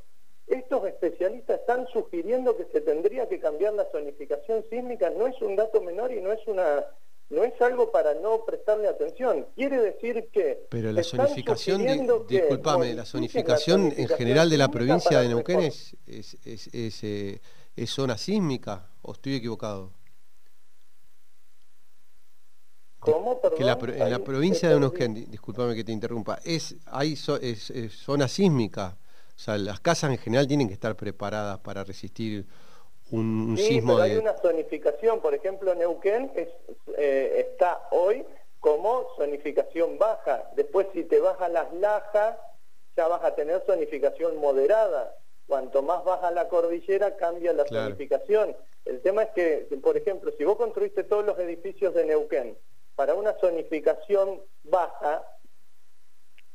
Estos 0.47 0.87
especialistas 0.87 1.61
están 1.61 1.89
sugiriendo 1.89 2.57
que 2.57 2.67
se 2.67 2.81
tendría 2.81 3.29
que 3.29 3.41
cambiar 3.41 3.75
la 3.75 3.85
zonificación 3.91 4.65
sísmica. 4.71 5.11
No 5.11 5.27
es 5.27 5.41
un 5.43 5.57
dato 5.57 5.81
menor 5.81 6.13
y 6.13 6.21
no 6.21 6.33
es 6.33 6.47
una 6.47 6.85
no 7.29 7.43
es 7.43 7.61
algo 7.61 7.91
para 7.91 8.15
no 8.15 8.45
prestarle 8.45 8.89
atención. 8.89 9.47
Quiere 9.57 9.81
decir 9.81 10.29
que... 10.33 10.67
Pero 10.71 10.93
la 10.93 11.03
zonificación, 11.03 11.85
discúlpame, 12.29 12.95
la 12.95 13.05
zonificación 13.05 13.93
en 13.97 14.09
general 14.09 14.49
de 14.49 14.59
la 14.59 14.69
provincia 14.69 15.21
de 15.21 15.29
Neuquén 15.29 15.61
es, 15.63 15.97
es, 16.07 16.37
es, 16.45 17.03
eh, 17.03 17.41
es 17.75 17.91
zona 17.91 18.17
sísmica, 18.17 18.91
¿o 19.03 19.13
estoy 19.13 19.37
equivocado? 19.37 19.91
Que 23.57 23.65
la, 23.65 23.79
en 23.81 24.11
la 24.11 24.19
provincia 24.19 24.69
de 24.69 24.81
Neuquén, 24.81 25.15
discúlpame 25.31 25.75
que 25.75 25.85
te 25.85 25.93
interrumpa, 25.93 26.41
es, 26.45 26.75
hay 26.87 27.13
es, 27.13 27.73
zona 27.93 28.27
sísmica. 28.27 28.97
O 29.37 29.39
sea, 29.39 29.57
las 29.59 29.81
casas 29.81 30.11
en 30.11 30.19
general 30.19 30.49
tienen 30.49 30.67
que 30.67 30.75
estar 30.75 30.97
preparadas 30.97 31.59
para 31.61 31.85
resistir 31.85 32.47
un, 33.13 33.55
sí, 33.57 33.65
sismo 33.65 33.95
pero 33.95 34.03
hay 34.03 34.17
una 34.17 34.33
zonificación, 34.33 35.21
por 35.21 35.35
ejemplo, 35.35 35.75
Neuquén 35.75 36.33
eh, 36.35 37.47
está 37.49 37.83
hoy 37.93 38.25
como 38.59 39.07
zonificación 39.17 39.99
baja. 39.99 40.51
Después, 40.57 40.89
si 40.93 41.05
te 41.05 41.21
vas 41.21 41.41
a 41.41 41.49
las 41.49 41.73
lajas, 41.75 42.37
ya 42.97 43.07
vas 43.07 43.23
a 43.23 43.35
tener 43.37 43.63
zonificación 43.67 44.39
moderada. 44.39 45.15
Cuanto 45.47 45.83
más 45.83 46.03
baja 46.05 46.33
la 46.33 46.49
cordillera, 46.49 47.17
cambia 47.17 47.53
la 47.53 47.65
zonificación. 47.67 48.57
El 48.85 49.01
tema 49.03 49.23
es 49.23 49.31
que, 49.31 49.69
por 49.81 49.97
ejemplo, 49.97 50.33
si 50.37 50.43
vos 50.43 50.57
construiste 50.57 51.05
todos 51.05 51.25
los 51.25 51.39
edificios 51.39 51.95
de 51.95 52.07
Neuquén 52.07 52.57
para 52.97 53.15
una 53.15 53.35
zonificación 53.35 54.43
baja 54.65 55.25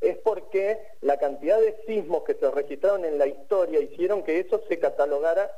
es 0.02 0.18
porque 0.18 0.80
la 1.02 1.18
cantidad 1.18 1.60
de 1.60 1.78
sismos 1.86 2.24
que 2.24 2.34
se 2.34 2.50
registraron 2.50 3.06
en 3.06 3.20
la 3.20 3.28
historia 3.28 3.80
hicieron 3.80 4.24
que 4.24 4.40
eso 4.40 4.62
se 4.68 4.80
catalogara 4.80 5.52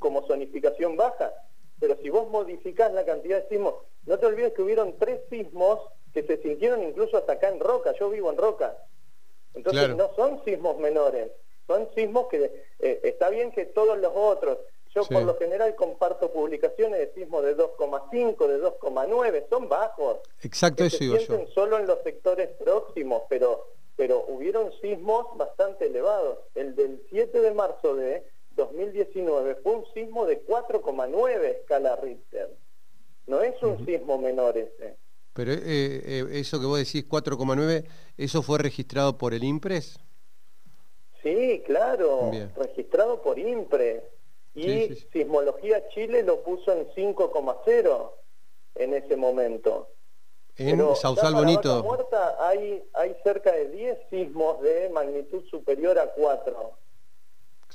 como 0.00 0.26
zonificación 0.26 0.96
baja. 0.96 1.32
Pero 1.78 1.96
si 2.02 2.10
vos 2.10 2.28
modificás 2.28 2.92
la 2.92 3.04
cantidad 3.04 3.40
de 3.40 3.48
sismos, 3.48 3.74
no 4.06 4.18
te 4.18 4.26
olvides 4.26 4.52
que 4.52 4.62
hubieron 4.62 4.98
tres 4.98 5.20
sismos 5.30 5.80
que 6.12 6.24
se 6.24 6.38
sintieron 6.42 6.82
incluso 6.82 7.16
hasta 7.16 7.34
acá 7.34 7.48
en 7.48 7.60
Roca, 7.60 7.94
yo 7.98 8.10
vivo 8.10 8.30
en 8.30 8.36
Roca. 8.36 8.76
Entonces 9.54 9.94
no 9.94 10.12
son 10.16 10.44
sismos 10.44 10.78
menores, 10.78 11.30
son 11.66 11.88
sismos 11.94 12.26
que 12.28 12.64
eh, 12.80 13.00
está 13.04 13.30
bien 13.30 13.52
que 13.52 13.66
todos 13.66 13.98
los 13.98 14.12
otros, 14.14 14.58
yo 14.94 15.04
por 15.04 15.22
lo 15.22 15.36
general 15.36 15.74
comparto 15.76 16.32
publicaciones 16.32 16.98
de 16.98 17.12
sismo 17.14 17.42
de 17.42 17.56
2,5, 17.56 18.46
de 18.48 18.60
2,9, 18.60 19.44
son 19.48 19.68
bajos. 19.68 20.18
Exacto, 20.42 20.84
eso 20.84 20.98
digo 20.98 21.16
yo. 21.16 21.46
Solo 21.54 21.78
en 21.78 21.86
los 21.86 22.02
sectores 22.02 22.48
próximos, 22.58 23.22
pero, 23.28 23.68
pero 23.96 24.24
hubieron 24.26 24.72
sismos 24.80 25.26
bastante 25.36 25.86
elevados. 25.86 26.38
El 26.56 26.74
del 26.74 27.00
7 27.08 27.40
de 27.40 27.52
marzo 27.52 27.94
de 27.94 28.24
2019 28.56 29.56
fue 29.62 29.76
un 29.76 29.84
sismo 29.94 30.26
de 30.26 30.44
4,9 30.44 31.44
escala 31.44 31.96
Richter. 31.96 32.50
No 33.28 33.42
es 33.42 33.62
un 33.62 33.84
sismo 33.86 34.18
menor 34.18 34.58
ese. 34.58 34.96
Pero 35.34 35.52
eh, 35.52 35.60
eh, 35.64 36.26
eso 36.32 36.58
que 36.58 36.66
vos 36.66 36.78
decís 36.78 37.08
4,9, 37.08 37.84
¿eso 38.16 38.42
fue 38.42 38.58
registrado 38.58 39.16
por 39.16 39.34
el 39.34 39.44
IMPRES? 39.44 40.00
Sí, 41.22 41.62
claro, 41.64 42.32
registrado 42.56 43.22
por 43.22 43.38
IMPRES 43.38 44.02
y 44.54 44.94
Sismología 45.12 45.88
Chile 45.88 46.22
lo 46.22 46.42
puso 46.42 46.72
en 46.72 46.88
5,0 46.88 48.10
en 48.76 48.94
ese 48.94 49.16
momento. 49.16 49.88
En 50.56 50.94
Sausal 50.94 51.34
Bonito. 51.34 51.82
Muerta 51.82 52.36
hay, 52.40 52.82
hay 52.94 53.16
cerca 53.22 53.52
de 53.52 53.68
10 53.68 53.98
sismos 54.10 54.60
de 54.60 54.90
magnitud 54.90 55.42
superior 55.50 55.98
a 55.98 56.08
4. 56.08 56.72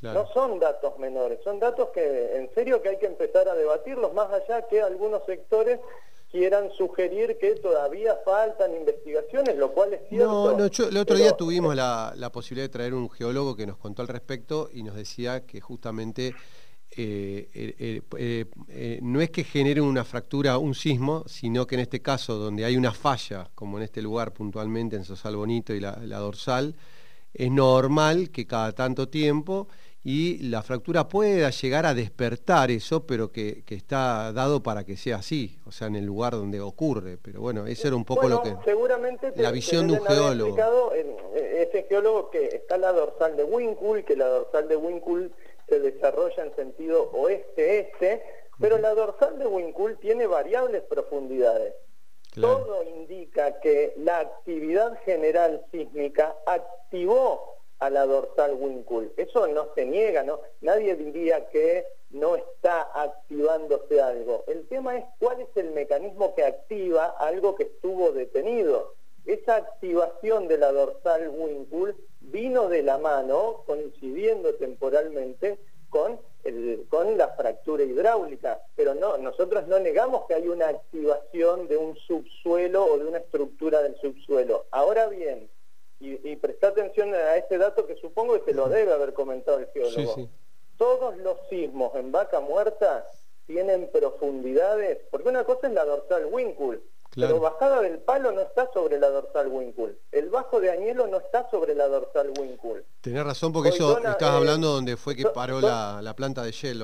No 0.01 0.27
son 0.33 0.59
datos 0.59 0.99
menores, 0.99 1.39
son 1.43 1.59
datos 1.59 1.89
que 1.89 2.35
en 2.35 2.53
serio 2.53 2.81
que 2.81 2.89
hay 2.89 2.99
que 2.99 3.05
empezar 3.05 3.47
a 3.47 3.55
debatirlos, 3.55 4.13
más 4.13 4.31
allá 4.31 4.67
que 4.67 4.81
algunos 4.81 5.25
sectores 5.25 5.79
quieran 6.29 6.69
sugerir 6.77 7.37
que 7.39 7.55
todavía 7.55 8.19
faltan 8.25 8.75
investigaciones, 8.75 9.55
lo 9.55 9.71
cual 9.71 9.93
es 9.93 10.01
cierto. 10.09 10.27
No, 10.27 10.57
no 10.57 10.65
el 10.65 10.97
otro 10.97 11.15
día 11.15 11.31
tuvimos 11.31 11.75
la, 11.75 12.13
la, 12.17 12.29
posibilidad 12.29 12.65
de 12.65 12.73
traer 12.73 12.93
un 12.93 13.09
geólogo 13.09 13.55
que 13.55 13.65
nos 13.65 13.77
contó 13.77 14.01
al 14.01 14.09
respecto 14.09 14.69
y 14.71 14.83
nos 14.83 14.95
decía 14.95 15.45
que 15.45 15.61
justamente 15.61 16.35
eh, 16.97 18.01
eh, 18.17 18.45
eh, 18.69 18.99
no 19.01 19.19
es 19.19 19.29
que 19.29 19.43
genere 19.43 19.81
una 19.81 20.05
fractura, 20.05 20.57
un 20.57 20.73
sismo, 20.73 21.23
sino 21.27 21.67
que 21.67 21.75
en 21.75 21.81
este 21.81 22.01
caso, 22.01 22.35
donde 22.35 22.63
hay 22.63 22.77
una 22.77 22.93
falla, 22.93 23.49
como 23.53 23.77
en 23.77 23.83
este 23.83 24.01
lugar 24.01 24.31
puntualmente 24.31 24.95
en 24.95 25.03
Sosal 25.03 25.35
Bonito 25.35 25.73
y 25.73 25.81
la, 25.81 25.95
dorsal, 25.95 26.75
es 27.33 27.51
normal 27.51 28.29
que 28.31 28.47
cada 28.47 28.71
tanto 28.71 29.09
tiempo 29.09 29.67
y 30.05 30.37
la 30.47 30.61
fractura 30.61 31.09
pueda 31.09 31.49
llegar 31.49 31.85
a 31.85 31.93
despertar 31.93 32.71
eso, 32.71 33.05
pero 33.05 33.31
que, 33.31 33.63
está 33.67 34.31
dado 34.31 34.63
para 34.63 34.85
que 34.85 34.95
sea 34.95 35.17
así, 35.17 35.59
o 35.65 35.71
sea, 35.71 35.87
en 35.87 35.95
el 35.97 36.05
lugar 36.05 36.33
donde 36.33 36.61
ocurre. 36.61 37.17
Pero 37.21 37.41
bueno, 37.41 37.67
eso 37.67 37.87
era 37.87 37.97
un 37.97 38.05
poco 38.05 38.29
lo 38.29 38.41
que... 38.41 38.55
Seguramente 38.63 39.33
la 39.35 39.51
visión 39.51 39.87
de 39.87 39.99
un 39.99 40.05
geólogo. 40.05 40.93
ese 41.33 41.83
geólogo 41.89 42.29
que 42.29 42.45
está 42.45 42.77
la 42.77 42.93
dorsal 42.93 43.35
de 43.35 43.43
Winkle, 43.43 44.05
que 44.05 44.15
la 44.15 44.27
dorsal 44.27 44.69
de 44.69 44.77
Winkle 44.77 45.31
se 45.67 45.79
desarrolla 45.79 46.43
en 46.43 46.55
sentido 46.55 47.11
oeste-este, 47.13 48.23
pero 48.59 48.77
la 48.77 48.93
dorsal 48.93 49.37
de 49.39 49.47
Winkul 49.47 49.97
tiene 49.99 50.27
variables 50.27 50.83
profundidades. 50.83 51.73
Todo 52.39 52.83
indica 52.83 53.59
que 53.61 53.93
la 53.97 54.19
actividad 54.19 54.97
general 55.05 55.65
sísmica 55.71 56.35
activó 56.45 57.55
a 57.79 57.89
la 57.89 58.05
dorsal 58.05 58.55
Winkle. 58.55 59.11
Eso 59.17 59.47
no 59.47 59.67
se 59.75 59.85
niega, 59.85 60.23
¿no? 60.23 60.39
Nadie 60.61 60.95
diría 60.95 61.47
que 61.49 61.85
no 62.09 62.35
está 62.35 62.89
activándose 62.93 64.01
algo. 64.01 64.43
El 64.47 64.67
tema 64.67 64.97
es 64.97 65.05
cuál 65.19 65.41
es 65.41 65.49
el 65.55 65.71
mecanismo 65.71 66.33
que 66.35 66.43
activa 66.43 67.15
algo 67.19 67.55
que 67.55 67.63
estuvo 67.63 68.11
detenido. 68.11 68.95
Esa 69.25 69.55
activación 69.55 70.47
de 70.47 70.57
la 70.57 70.71
dorsal 70.71 71.29
Winkle 71.29 71.95
vino 72.21 72.69
de 72.69 72.83
la 72.83 72.97
mano, 72.97 73.63
coincidiendo 73.65 74.53
temporalmente, 74.55 75.57
con, 75.89 76.19
con 76.89 77.17
la 77.17 77.29
fractura 77.29 77.83
hidráulica. 77.83 78.61
Pero 78.75 78.93
no, 78.93 79.17
nosotros 79.17 79.67
no 79.67 79.79
negamos 79.79 80.25
que 80.27 80.35
hay 80.35 80.47
una 80.47 80.69
activación 80.69 81.67
de 81.67 81.77
un 81.77 81.95
subsuelo 81.95 82.85
o 82.85 82.97
de 82.97 83.05
una 83.05 83.17
estructura 83.19 83.81
del 83.81 83.95
subsuelo. 83.97 84.65
Ahora 84.71 85.07
bien, 85.07 85.49
y, 85.99 86.35
presta 86.35 86.67
atención 86.67 87.13
a 87.13 87.37
este 87.37 87.57
dato 87.57 87.87
que 87.87 87.95
supongo 87.95 88.33
que 88.33 88.51
se 88.51 88.57
lo 88.57 88.67
debe 88.67 88.93
haber 88.93 89.13
comentado 89.13 89.59
el 89.59 89.67
geólogo. 89.67 90.29
Todos 90.77 91.17
los 91.17 91.37
sismos 91.49 91.95
en 91.95 92.11
vaca 92.11 92.41
muerta 92.41 93.07
tienen 93.47 93.89
profundidades, 93.91 94.99
porque 95.09 95.29
una 95.29 95.45
cosa 95.45 95.67
es 95.67 95.73
la 95.73 95.85
dorsal 95.85 96.25
Winkle, 96.25 96.81
pero 97.13 97.39
bajada 97.39 97.81
del 97.81 97.99
palo 97.99 98.31
no 98.31 98.41
está 98.41 98.69
sobre 98.73 98.99
la 98.99 99.09
dorsal 99.09 99.47
Winkle. 99.47 99.97
El 100.11 100.29
bajo 100.29 100.59
de 100.59 100.71
Añelo 100.71 101.07
no 101.07 101.17
está 101.17 101.49
sobre 101.49 101.75
la 101.75 101.87
dorsal 101.87 102.31
Winkle. 102.39 102.83
Tenés 103.01 103.23
razón 103.23 103.53
porque 103.53 103.69
eso 103.69 103.97
estás 103.97 104.21
eh, 104.21 104.25
hablando 104.25 104.69
donde 104.69 104.97
fue 104.97 105.15
que 105.15 105.25
paró 105.25 105.61
la, 105.61 106.13
planta 106.15 106.43
de 106.43 106.51
Shell 106.51 106.83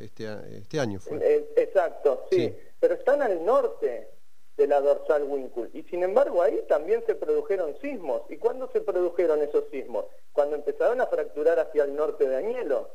este, 0.00 0.28
este, 0.58 0.80
año. 0.80 1.00
Fue. 1.00 1.18
Eh, 1.22 1.52
exacto, 1.56 2.26
sí, 2.30 2.54
pero 2.78 2.94
están 2.94 3.22
al 3.22 3.44
norte 3.44 4.10
de 4.56 4.66
la 4.66 4.80
dorsal 4.80 5.24
Winkle. 5.24 5.70
Y 5.72 5.82
sin 5.84 6.02
embargo 6.02 6.42
ahí 6.42 6.60
también 6.68 7.02
se 7.06 7.14
produjeron 7.14 7.74
sismos. 7.80 8.22
¿Y 8.28 8.36
cuándo 8.36 8.68
se 8.72 8.80
produjeron 8.80 9.42
esos 9.42 9.64
sismos? 9.70 10.06
Cuando 10.32 10.56
empezaron 10.56 11.00
a 11.00 11.06
fracturar 11.06 11.58
hacia 11.58 11.84
el 11.84 11.94
norte 11.94 12.28
de 12.28 12.36
Añelo. 12.36 12.90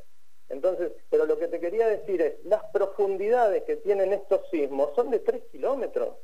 Entonces, 0.50 0.92
pero 1.10 1.26
lo 1.26 1.38
que 1.38 1.48
te 1.48 1.60
quería 1.60 1.88
decir 1.88 2.22
es, 2.22 2.44
las 2.46 2.64
profundidades 2.74 3.64
que 3.64 3.76
tienen 3.78 4.14
estos 4.14 4.42
sismos 4.50 4.90
son 4.96 5.12
de 5.12 5.20
3 5.20 5.44
kilómetros, 5.52 6.16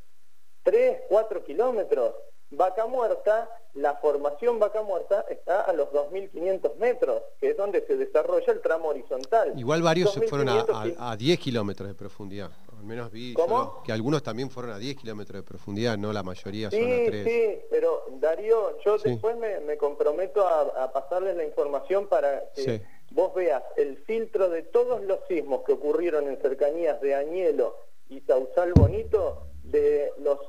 3, 0.65 0.97
4 1.07 1.43
kilómetros. 1.43 2.13
Vaca 2.51 2.85
Muerta, 2.85 3.49
la 3.73 3.95
formación 3.95 4.59
Vaca 4.59 4.81
Muerta 4.81 5.25
está 5.29 5.61
a 5.61 5.73
los 5.73 5.89
2.500 5.89 6.75
metros, 6.77 7.21
que 7.39 7.51
es 7.51 7.57
donde 7.57 7.85
se 7.85 7.97
desarrolla 7.97 8.51
el 8.51 8.61
tramo 8.61 8.89
horizontal. 8.89 9.53
Igual 9.57 9.81
varios 9.81 10.13
se 10.13 10.27
fueron 10.27 10.49
a, 10.49 11.15
10 11.15 11.39
kilómetros 11.39 11.87
de 11.87 11.95
profundidad. 11.95 12.51
Al 12.77 12.83
menos 12.83 13.11
vi 13.11 13.35
que 13.83 13.91
algunos 13.91 14.23
también 14.23 14.49
fueron 14.49 14.73
a 14.73 14.77
10 14.77 14.97
kilómetros 14.97 15.41
de 15.41 15.43
profundidad, 15.43 15.97
no 15.97 16.13
la 16.13 16.23
mayoría 16.23 16.69
son 16.69 16.83
a 16.83 17.05
3. 17.07 17.23
Sí, 17.25 17.59
pero 17.69 18.05
Darío, 18.19 18.77
yo 18.83 18.97
después 18.97 19.37
me, 19.37 19.77
comprometo 19.77 20.47
a, 20.47 20.91
pasarles 20.91 21.35
la 21.35 21.45
información 21.45 22.07
para 22.07 22.43
que 22.53 22.81
vos 23.11 23.33
veas 23.33 23.63
el 23.77 23.97
filtro 23.97 24.49
de 24.49 24.63
todos 24.63 25.03
los 25.03 25.19
sismos 25.27 25.63
que 25.63 25.73
ocurrieron 25.73 26.27
en 26.27 26.39
cercanías 26.41 27.01
de 27.01 27.15
Añelo 27.15 27.75
y 28.09 28.21
Sausal 28.21 28.73
Bonito, 28.73 29.47
de 29.63 30.11
los 30.19 30.39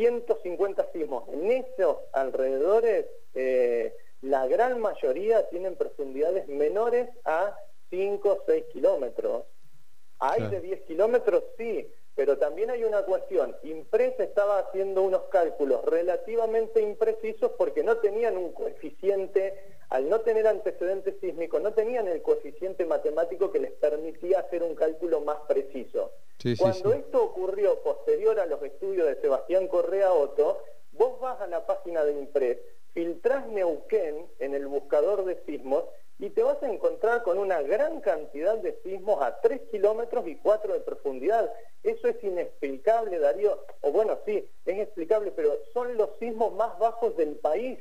150 0.00 0.92
sismos 0.94 1.28
en 1.28 1.50
esos 1.50 1.98
alrededores, 2.14 3.04
eh, 3.34 3.94
la 4.22 4.46
gran 4.46 4.80
mayoría 4.80 5.46
tienen 5.50 5.76
profundidades 5.76 6.48
menores 6.48 7.10
a 7.26 7.54
5 7.90 8.32
o 8.32 8.42
6 8.46 8.64
kilómetros. 8.72 9.44
¿Hay 10.18 10.48
de 10.48 10.60
10 10.60 10.80
kilómetros? 10.82 11.44
Sí, 11.58 11.86
pero 12.14 12.38
también 12.38 12.70
hay 12.70 12.84
una 12.84 13.02
cuestión. 13.02 13.54
Impresa 13.62 14.22
estaba 14.24 14.60
haciendo 14.60 15.02
unos 15.02 15.24
cálculos 15.24 15.84
relativamente 15.84 16.80
imprecisos 16.80 17.52
porque 17.58 17.82
no 17.82 17.98
tenían 17.98 18.38
un 18.38 18.52
coeficiente, 18.52 19.79
al 19.90 20.08
no 20.08 20.20
tener 20.20 20.46
antecedentes 20.46 21.16
sísmicos, 21.20 21.60
no 21.60 21.74
tenían 21.74 22.06
el 22.06 22.22
coeficiente 22.22 22.86
matemático 22.86 23.50
que 23.50 23.58
les 23.58 23.72
permitía 23.72 24.38
hacer 24.38 24.62
un 24.62 24.76
cálculo 24.76 25.20
más 25.20 25.38
preciso. 25.48 26.12
Cuando 26.58 26.92
esto 26.94 27.22
ocurrió 27.22 27.80
posterior 27.82 28.38
a 28.40 28.46
los 28.46 28.62
estudios 28.62 29.06
de 29.08 29.20
Sebastián 29.20 29.66
Correa 29.66 30.12
Otto, 30.12 30.62
vos 30.92 31.20
vas 31.20 31.40
a 31.40 31.48
la 31.48 31.66
página 31.66 32.04
de 32.04 32.12
Impres, 32.12 32.58
filtrás 32.94 33.46
Neuquén 33.48 34.26
en 34.38 34.54
el 34.54 34.66
buscador 34.68 35.24
de 35.24 35.42
sismos 35.44 35.84
y 36.20 36.30
te 36.30 36.42
vas 36.42 36.62
a 36.62 36.70
encontrar 36.70 37.22
con 37.22 37.38
una 37.38 37.60
gran 37.62 38.00
cantidad 38.00 38.58
de 38.58 38.78
sismos 38.82 39.22
a 39.22 39.40
3 39.40 39.62
kilómetros 39.70 40.26
y 40.28 40.36
4 40.36 40.74
de 40.74 40.80
profundidad. 40.80 41.52
Eso 41.82 42.08
es 42.08 42.22
inexplicable, 42.22 43.18
Darío. 43.18 43.58
O 43.80 43.90
bueno, 43.90 44.18
sí, 44.26 44.46
es 44.66 44.78
explicable, 44.78 45.32
pero 45.34 45.58
son 45.72 45.96
los 45.96 46.10
sismos 46.18 46.54
más 46.54 46.78
bajos 46.78 47.16
del 47.16 47.36
país. 47.36 47.78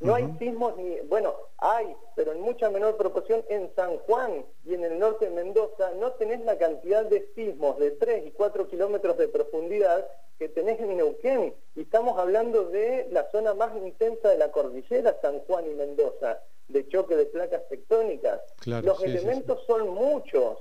No 0.00 0.14
hay 0.14 0.32
sismos 0.38 0.76
ni, 0.76 1.00
bueno, 1.08 1.34
hay, 1.58 1.94
pero 2.14 2.32
en 2.32 2.40
mucha 2.40 2.70
menor 2.70 2.96
proporción 2.96 3.44
en 3.48 3.70
San 3.74 3.98
Juan 3.98 4.44
y 4.64 4.74
en 4.74 4.84
el 4.84 4.98
norte 4.98 5.24
de 5.24 5.32
Mendoza 5.32 5.90
no 5.98 6.12
tenés 6.12 6.40
la 6.42 6.56
cantidad 6.56 7.04
de 7.04 7.28
sismos 7.34 7.78
de 7.78 7.90
3 7.92 8.26
y 8.26 8.30
4 8.30 8.68
kilómetros 8.68 9.18
de 9.18 9.26
profundidad 9.26 10.06
que 10.38 10.48
tenés 10.48 10.78
en 10.78 10.96
Neuquén. 10.96 11.52
Y 11.74 11.80
estamos 11.80 12.16
hablando 12.16 12.68
de 12.68 13.08
la 13.10 13.28
zona 13.32 13.54
más 13.54 13.76
intensa 13.76 14.28
de 14.28 14.38
la 14.38 14.52
cordillera, 14.52 15.18
San 15.20 15.40
Juan 15.40 15.68
y 15.68 15.74
Mendoza, 15.74 16.38
de 16.68 16.86
choque 16.88 17.16
de 17.16 17.26
placas 17.26 17.68
tectónicas. 17.68 18.40
Los 18.66 19.02
elementos 19.02 19.64
son 19.66 19.88
muchos 19.88 20.58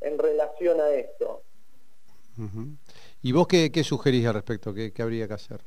en 0.00 0.16
relación 0.16 0.80
a 0.80 0.90
esto. 0.90 1.42
¿Y 3.20 3.32
vos 3.32 3.48
qué, 3.48 3.82
sugerís 3.82 4.26
al 4.26 4.34
respecto? 4.34 4.72
¿Qué 4.72 5.02
habría 5.02 5.26
que 5.26 5.34
hacer? 5.34 5.60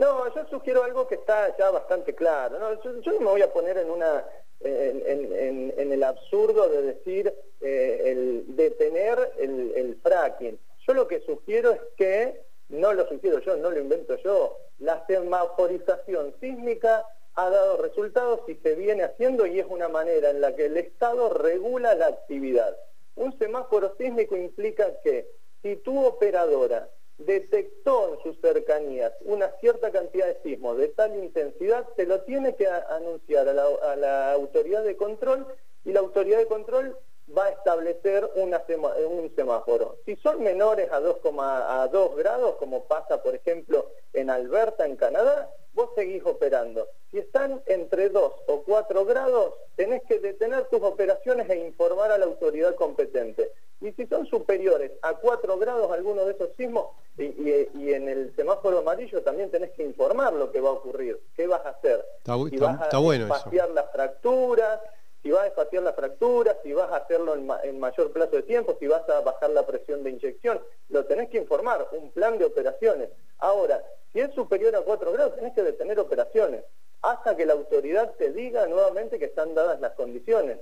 No, 0.00 0.34
yo 0.34 0.46
sugiero 0.48 0.82
algo 0.82 1.06
que 1.06 1.16
está 1.16 1.54
ya 1.58 1.70
bastante 1.70 2.14
claro. 2.14 2.58
Yo, 2.82 3.12
no 3.12 3.20
me 3.20 3.26
voy 3.26 3.42
a 3.42 3.52
poner 3.52 3.76
en 3.76 3.90
una 3.90 4.24
en, 4.60 5.92
el 5.92 6.02
absurdo 6.02 6.70
de 6.70 6.80
decir 6.80 7.34
eh, 7.60 8.42
detener 8.46 9.18
el, 9.38 9.74
el, 9.76 9.96
fracking. 10.02 10.58
Yo 10.86 10.94
lo 10.94 11.06
que 11.06 11.20
sugiero 11.20 11.72
es 11.72 11.80
que, 11.98 12.40
no 12.70 12.94
lo 12.94 13.06
sugiero 13.08 13.40
yo, 13.40 13.58
no 13.58 13.70
lo 13.70 13.78
invento 13.78 14.16
yo, 14.24 14.56
la 14.78 15.04
semaforización 15.06 16.34
sísmica 16.40 17.04
ha 17.34 17.50
dado 17.50 17.76
resultados 17.76 18.40
y 18.48 18.54
se 18.54 18.76
viene 18.76 19.02
haciendo 19.02 19.44
y 19.44 19.60
es 19.60 19.66
una 19.68 19.90
manera 19.90 20.30
en 20.30 20.40
la 20.40 20.56
que 20.56 20.64
el 20.64 20.78
Estado 20.78 21.28
regula 21.28 21.94
la 21.94 22.06
actividad. 22.06 22.74
Un 23.16 23.38
semáforo 23.38 23.94
sísmico 23.98 24.34
implica 24.34 24.98
que 25.02 25.30
si 25.60 25.76
tu 25.76 26.06
operadora 26.06 26.88
detectó 27.26 28.14
en 28.14 28.22
sus 28.22 28.40
cercanías 28.40 29.12
una 29.22 29.48
cierta 29.60 29.90
cantidad 29.90 30.26
de 30.26 30.40
sismos 30.42 30.76
de 30.78 30.88
tal 30.88 31.16
intensidad, 31.16 31.86
se 31.96 32.06
lo 32.06 32.22
tiene 32.22 32.54
que 32.56 32.66
anunciar 32.66 33.48
a 33.48 33.96
la, 33.96 34.32
autoridad 34.32 34.82
de 34.84 34.96
control 34.96 35.46
y 35.84 35.92
la 35.92 36.00
autoridad 36.00 36.38
de 36.38 36.46
control 36.46 36.96
va 37.36 37.46
a 37.46 37.50
establecer 37.50 38.28
un 38.34 39.32
semáforo. 39.36 39.96
Si 40.04 40.16
son 40.16 40.42
menores 40.42 40.90
a 40.90 41.00
2,2 41.00 42.16
grados, 42.16 42.56
como 42.56 42.84
pasa 42.84 43.22
por 43.22 43.34
ejemplo 43.34 43.90
en 44.12 44.30
Alberta, 44.30 44.86
en 44.86 44.96
Canadá, 44.96 45.50
vos 45.80 45.90
seguís 45.94 46.22
operando. 46.24 46.88
Si 47.10 47.18
están 47.18 47.62
entre 47.66 48.10
2 48.10 48.32
o 48.46 48.62
4 48.62 49.04
grados, 49.04 49.54
tenés 49.76 50.02
que 50.06 50.18
detener 50.18 50.64
tus 50.64 50.82
operaciones 50.82 51.48
e 51.48 51.56
informar 51.66 52.12
a 52.12 52.18
la 52.18 52.26
autoridad 52.26 52.74
competente. 52.74 53.50
Y 53.80 53.92
si 53.92 54.06
son 54.06 54.26
superiores 54.26 54.92
a 55.00 55.14
4 55.14 55.58
grados 55.58 55.90
alguno 55.90 56.26
de 56.26 56.32
esos 56.32 56.50
sismos, 56.56 56.88
y, 57.16 57.92
en 57.92 58.08
el 58.08 58.34
semáforo 58.36 58.78
amarillo 58.78 59.22
también 59.22 59.50
tenés 59.50 59.70
que 59.72 59.84
informar 59.84 60.32
lo 60.32 60.52
que 60.52 60.60
va 60.60 60.70
a 60.70 60.72
ocurrir, 60.72 61.18
qué 61.34 61.46
vas 61.46 61.64
a 61.64 61.70
hacer. 61.70 62.04
Está, 62.18 62.36
si 62.48 62.56
vas 62.58 62.94
a 62.94 62.98
bueno 62.98 63.24
espaciar 63.24 63.70
las 63.70 63.90
fracturas, 63.90 64.80
si 65.22 65.30
vas 65.30 65.44
a 65.44 65.46
espaciar 65.48 65.82
las 65.82 65.94
fracturas, 65.94 66.56
si 66.62 66.72
vas 66.72 66.90
a 66.90 66.96
hacerlo 66.96 67.34
en, 67.34 67.78
mayor 67.78 68.12
plazo 68.12 68.36
de 68.36 68.42
tiempo, 68.42 68.76
si 68.78 68.86
vas 68.86 69.06
a 69.08 69.20
bajar 69.20 69.50
la 69.50 69.66
presión 69.66 70.02
de 70.02 70.10
inyección, 70.10 70.60
lo 70.88 71.04
tenés 71.04 71.28
que 71.28 71.38
informar, 71.38 71.88
un 71.92 72.10
plan 72.10 72.38
de 72.38 72.46
operaciones. 72.46 73.10
Ahora, 73.38 73.84
si 74.12 74.20
es 74.20 74.32
superior 74.34 74.74
a 74.76 74.82
4 74.82 75.12
grados, 75.12 75.36
tenés 75.36 75.54
que 75.54 75.62
detener 75.62 75.98
operaciones, 76.00 76.64
hasta 77.02 77.36
que 77.36 77.46
la 77.46 77.52
autoridad 77.52 78.12
te 78.16 78.32
diga 78.32 78.66
nuevamente 78.66 79.18
que 79.18 79.26
están 79.26 79.54
dadas 79.54 79.80
las 79.80 79.92
condiciones. 79.92 80.58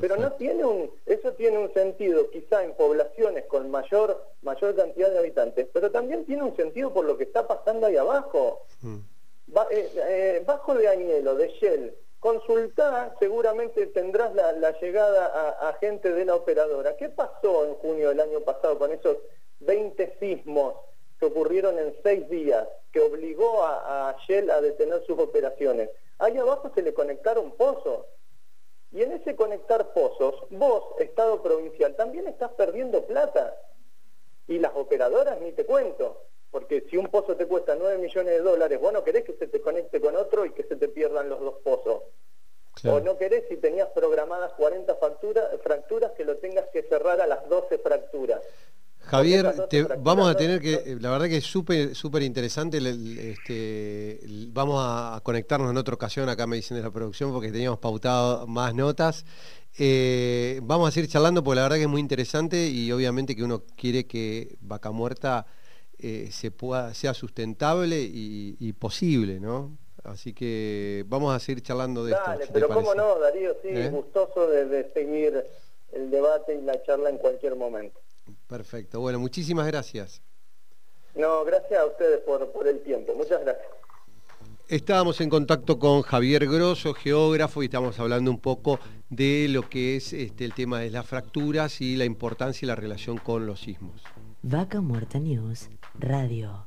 Pero 0.00 0.16
no 0.18 0.32
tiene 0.32 0.66
un, 0.66 0.90
eso 1.06 1.32
tiene 1.32 1.56
un 1.56 1.72
sentido 1.72 2.28
quizá 2.28 2.62
en 2.62 2.74
poblaciones 2.74 3.46
con 3.46 3.70
mayor, 3.70 4.22
mayor 4.42 4.76
cantidad 4.76 5.10
de 5.10 5.18
habitantes, 5.18 5.66
pero 5.72 5.90
también 5.90 6.26
tiene 6.26 6.42
un 6.42 6.54
sentido 6.56 6.92
por 6.92 7.06
lo 7.06 7.16
que 7.16 7.24
está 7.24 7.46
pasando 7.46 7.86
ahí 7.86 7.96
abajo. 7.96 8.66
Mm. 8.82 8.98
Eh, 9.70 9.90
eh, 9.96 10.42
bajo 10.46 10.74
de 10.74 10.88
Añelo, 10.88 11.34
de 11.36 11.48
Shell, 11.48 11.94
consultá, 12.20 13.14
seguramente 13.18 13.86
tendrás 13.86 14.34
la, 14.34 14.78
llegada 14.80 15.56
a, 15.68 15.72
gente 15.74 16.12
de 16.12 16.24
la 16.24 16.34
operadora. 16.34 16.96
¿Qué 16.96 17.08
pasó 17.08 17.66
en 17.66 17.74
junio 17.74 18.08
del 18.08 18.20
año 18.20 18.40
pasado 18.40 18.78
con 18.78 18.92
esos 18.92 19.18
20 19.60 20.18
sismos 20.18 20.74
que 21.18 21.26
ocurrieron 21.26 21.78
en 21.78 21.94
seis 22.02 22.28
días, 22.28 22.66
que 22.92 23.00
obligó 23.00 23.62
a, 23.64 24.10
a 24.10 24.16
Shell 24.26 24.50
a 24.50 24.60
detener 24.60 25.04
sus 25.06 25.18
operaciones? 25.18 25.90
Ahí 26.18 26.36
abajo 26.36 26.70
se 26.74 26.82
le 26.82 26.92
conectaron 26.92 27.52
pozos 27.52 28.06
y 28.90 29.02
en 29.02 29.12
ese 29.12 29.36
conectar 29.36 29.92
pozos, 29.92 30.46
vos, 30.50 30.82
Estado 30.98 31.42
provincial, 31.42 31.94
también 31.96 32.26
estás 32.26 32.52
perdiendo 32.52 33.04
plata. 33.04 33.54
Y 34.46 34.58
las 34.58 34.74
operadoras, 34.74 35.40
ni 35.40 35.52
te 35.52 35.66
cuento. 35.66 36.22
Porque 36.50 36.86
si 36.90 36.96
un 36.96 37.08
pozo 37.08 37.36
te 37.36 37.46
cuesta 37.46 37.76
9 37.78 37.98
millones 37.98 38.32
de 38.32 38.40
dólares, 38.40 38.80
vos 38.80 38.92
no 38.92 39.04
querés 39.04 39.24
que 39.24 39.34
se 39.34 39.46
te 39.48 39.60
conecte 39.60 40.00
con 40.00 40.16
otro 40.16 40.46
y 40.46 40.52
que 40.52 40.62
se 40.62 40.76
te 40.76 40.88
pierdan 40.88 41.28
los 41.28 41.40
dos 41.40 41.54
pozos. 41.62 42.02
O 42.84 43.00
no 43.00 43.18
querés 43.18 43.44
si 43.48 43.56
tenías 43.56 43.88
programadas 43.88 44.52
40 44.52 44.96
fracturas 45.62 46.12
que 46.16 46.24
lo 46.24 46.36
tengas 46.36 46.66
que 46.72 46.82
cerrar 46.84 47.20
a 47.20 47.26
las 47.26 47.48
12 47.48 47.78
fracturas. 47.78 48.40
Javier, 49.00 49.54
vamos 50.00 50.28
a 50.28 50.36
tener 50.36 50.60
que, 50.60 50.96
la 51.00 51.10
verdad 51.10 51.28
que 51.28 51.38
es 51.38 51.44
súper 51.44 51.94
súper 51.94 52.22
interesante, 52.22 52.78
este, 52.78 54.20
vamos 54.52 54.82
a 54.84 55.20
conectarnos 55.22 55.70
en 55.70 55.78
otra 55.78 55.94
ocasión, 55.94 56.28
acá 56.28 56.46
me 56.46 56.56
dicen 56.56 56.76
de 56.76 56.82
la 56.82 56.90
producción, 56.90 57.32
porque 57.32 57.50
teníamos 57.50 57.78
pautado 57.78 58.46
más 58.46 58.74
notas. 58.74 59.24
Eh, 59.78 60.60
vamos 60.62 60.88
a 60.88 60.92
seguir 60.92 61.08
charlando 61.08 61.42
porque 61.42 61.56
la 61.56 61.62
verdad 61.62 61.76
que 61.76 61.82
es 61.82 61.88
muy 61.88 62.00
interesante 62.00 62.66
y 62.66 62.90
obviamente 62.92 63.34
que 63.34 63.44
uno 63.44 63.62
quiere 63.76 64.06
que 64.06 64.56
Vaca 64.60 64.90
Muerta 64.90 65.46
eh, 65.98 66.28
se 66.30 66.50
pueda, 66.50 66.94
sea 66.94 67.14
sustentable 67.14 68.00
y, 68.00 68.72
posible, 68.74 69.40
¿no? 69.40 69.76
Así 70.04 70.32
que 70.32 71.04
vamos 71.08 71.34
a 71.34 71.38
seguir 71.40 71.62
charlando 71.62 72.04
de 72.04 72.12
Dale, 72.12 72.44
esto. 72.44 72.54
pero 72.54 72.68
cómo 72.68 72.94
no, 72.94 73.18
Darío, 73.18 73.54
sí, 73.62 73.68
¿Eh? 73.68 73.90
gustoso 73.90 74.48
de 74.48 74.90
seguir 74.94 75.44
el 75.92 76.10
debate 76.10 76.54
y 76.54 76.62
la 76.62 76.82
charla 76.82 77.10
en 77.10 77.18
cualquier 77.18 77.56
momento. 77.56 78.00
Perfecto. 78.46 79.00
Bueno, 79.00 79.18
muchísimas 79.18 79.66
gracias. 79.66 80.22
No, 81.14 81.44
gracias 81.44 81.80
a 81.80 81.86
ustedes 81.86 82.20
por, 82.20 82.66
el 82.66 82.80
tiempo. 82.80 83.14
Muchas 83.14 83.40
gracias. 83.40 83.66
Estábamos 84.68 85.20
en 85.20 85.30
contacto 85.30 85.78
con 85.78 86.02
Javier 86.02 86.46
Grosso, 86.46 86.92
geógrafo, 86.92 87.62
y 87.62 87.66
estamos 87.66 87.98
hablando 87.98 88.30
un 88.30 88.38
poco 88.38 88.78
de 89.08 89.46
lo 89.48 89.68
que 89.68 89.96
es 89.96 90.12
este, 90.12 90.44
el 90.44 90.52
tema 90.52 90.80
de 90.80 90.90
las 90.90 91.06
fracturas 91.06 91.80
y 91.80 91.96
la 91.96 92.04
importancia 92.04 92.66
y 92.66 92.68
la 92.68 92.74
relación 92.74 93.16
con 93.16 93.46
los 93.46 93.60
sismos. 93.60 94.02
Vaca 94.42 94.80
Muerta 94.80 95.18
News 95.18 95.70
Radio. 96.00 96.66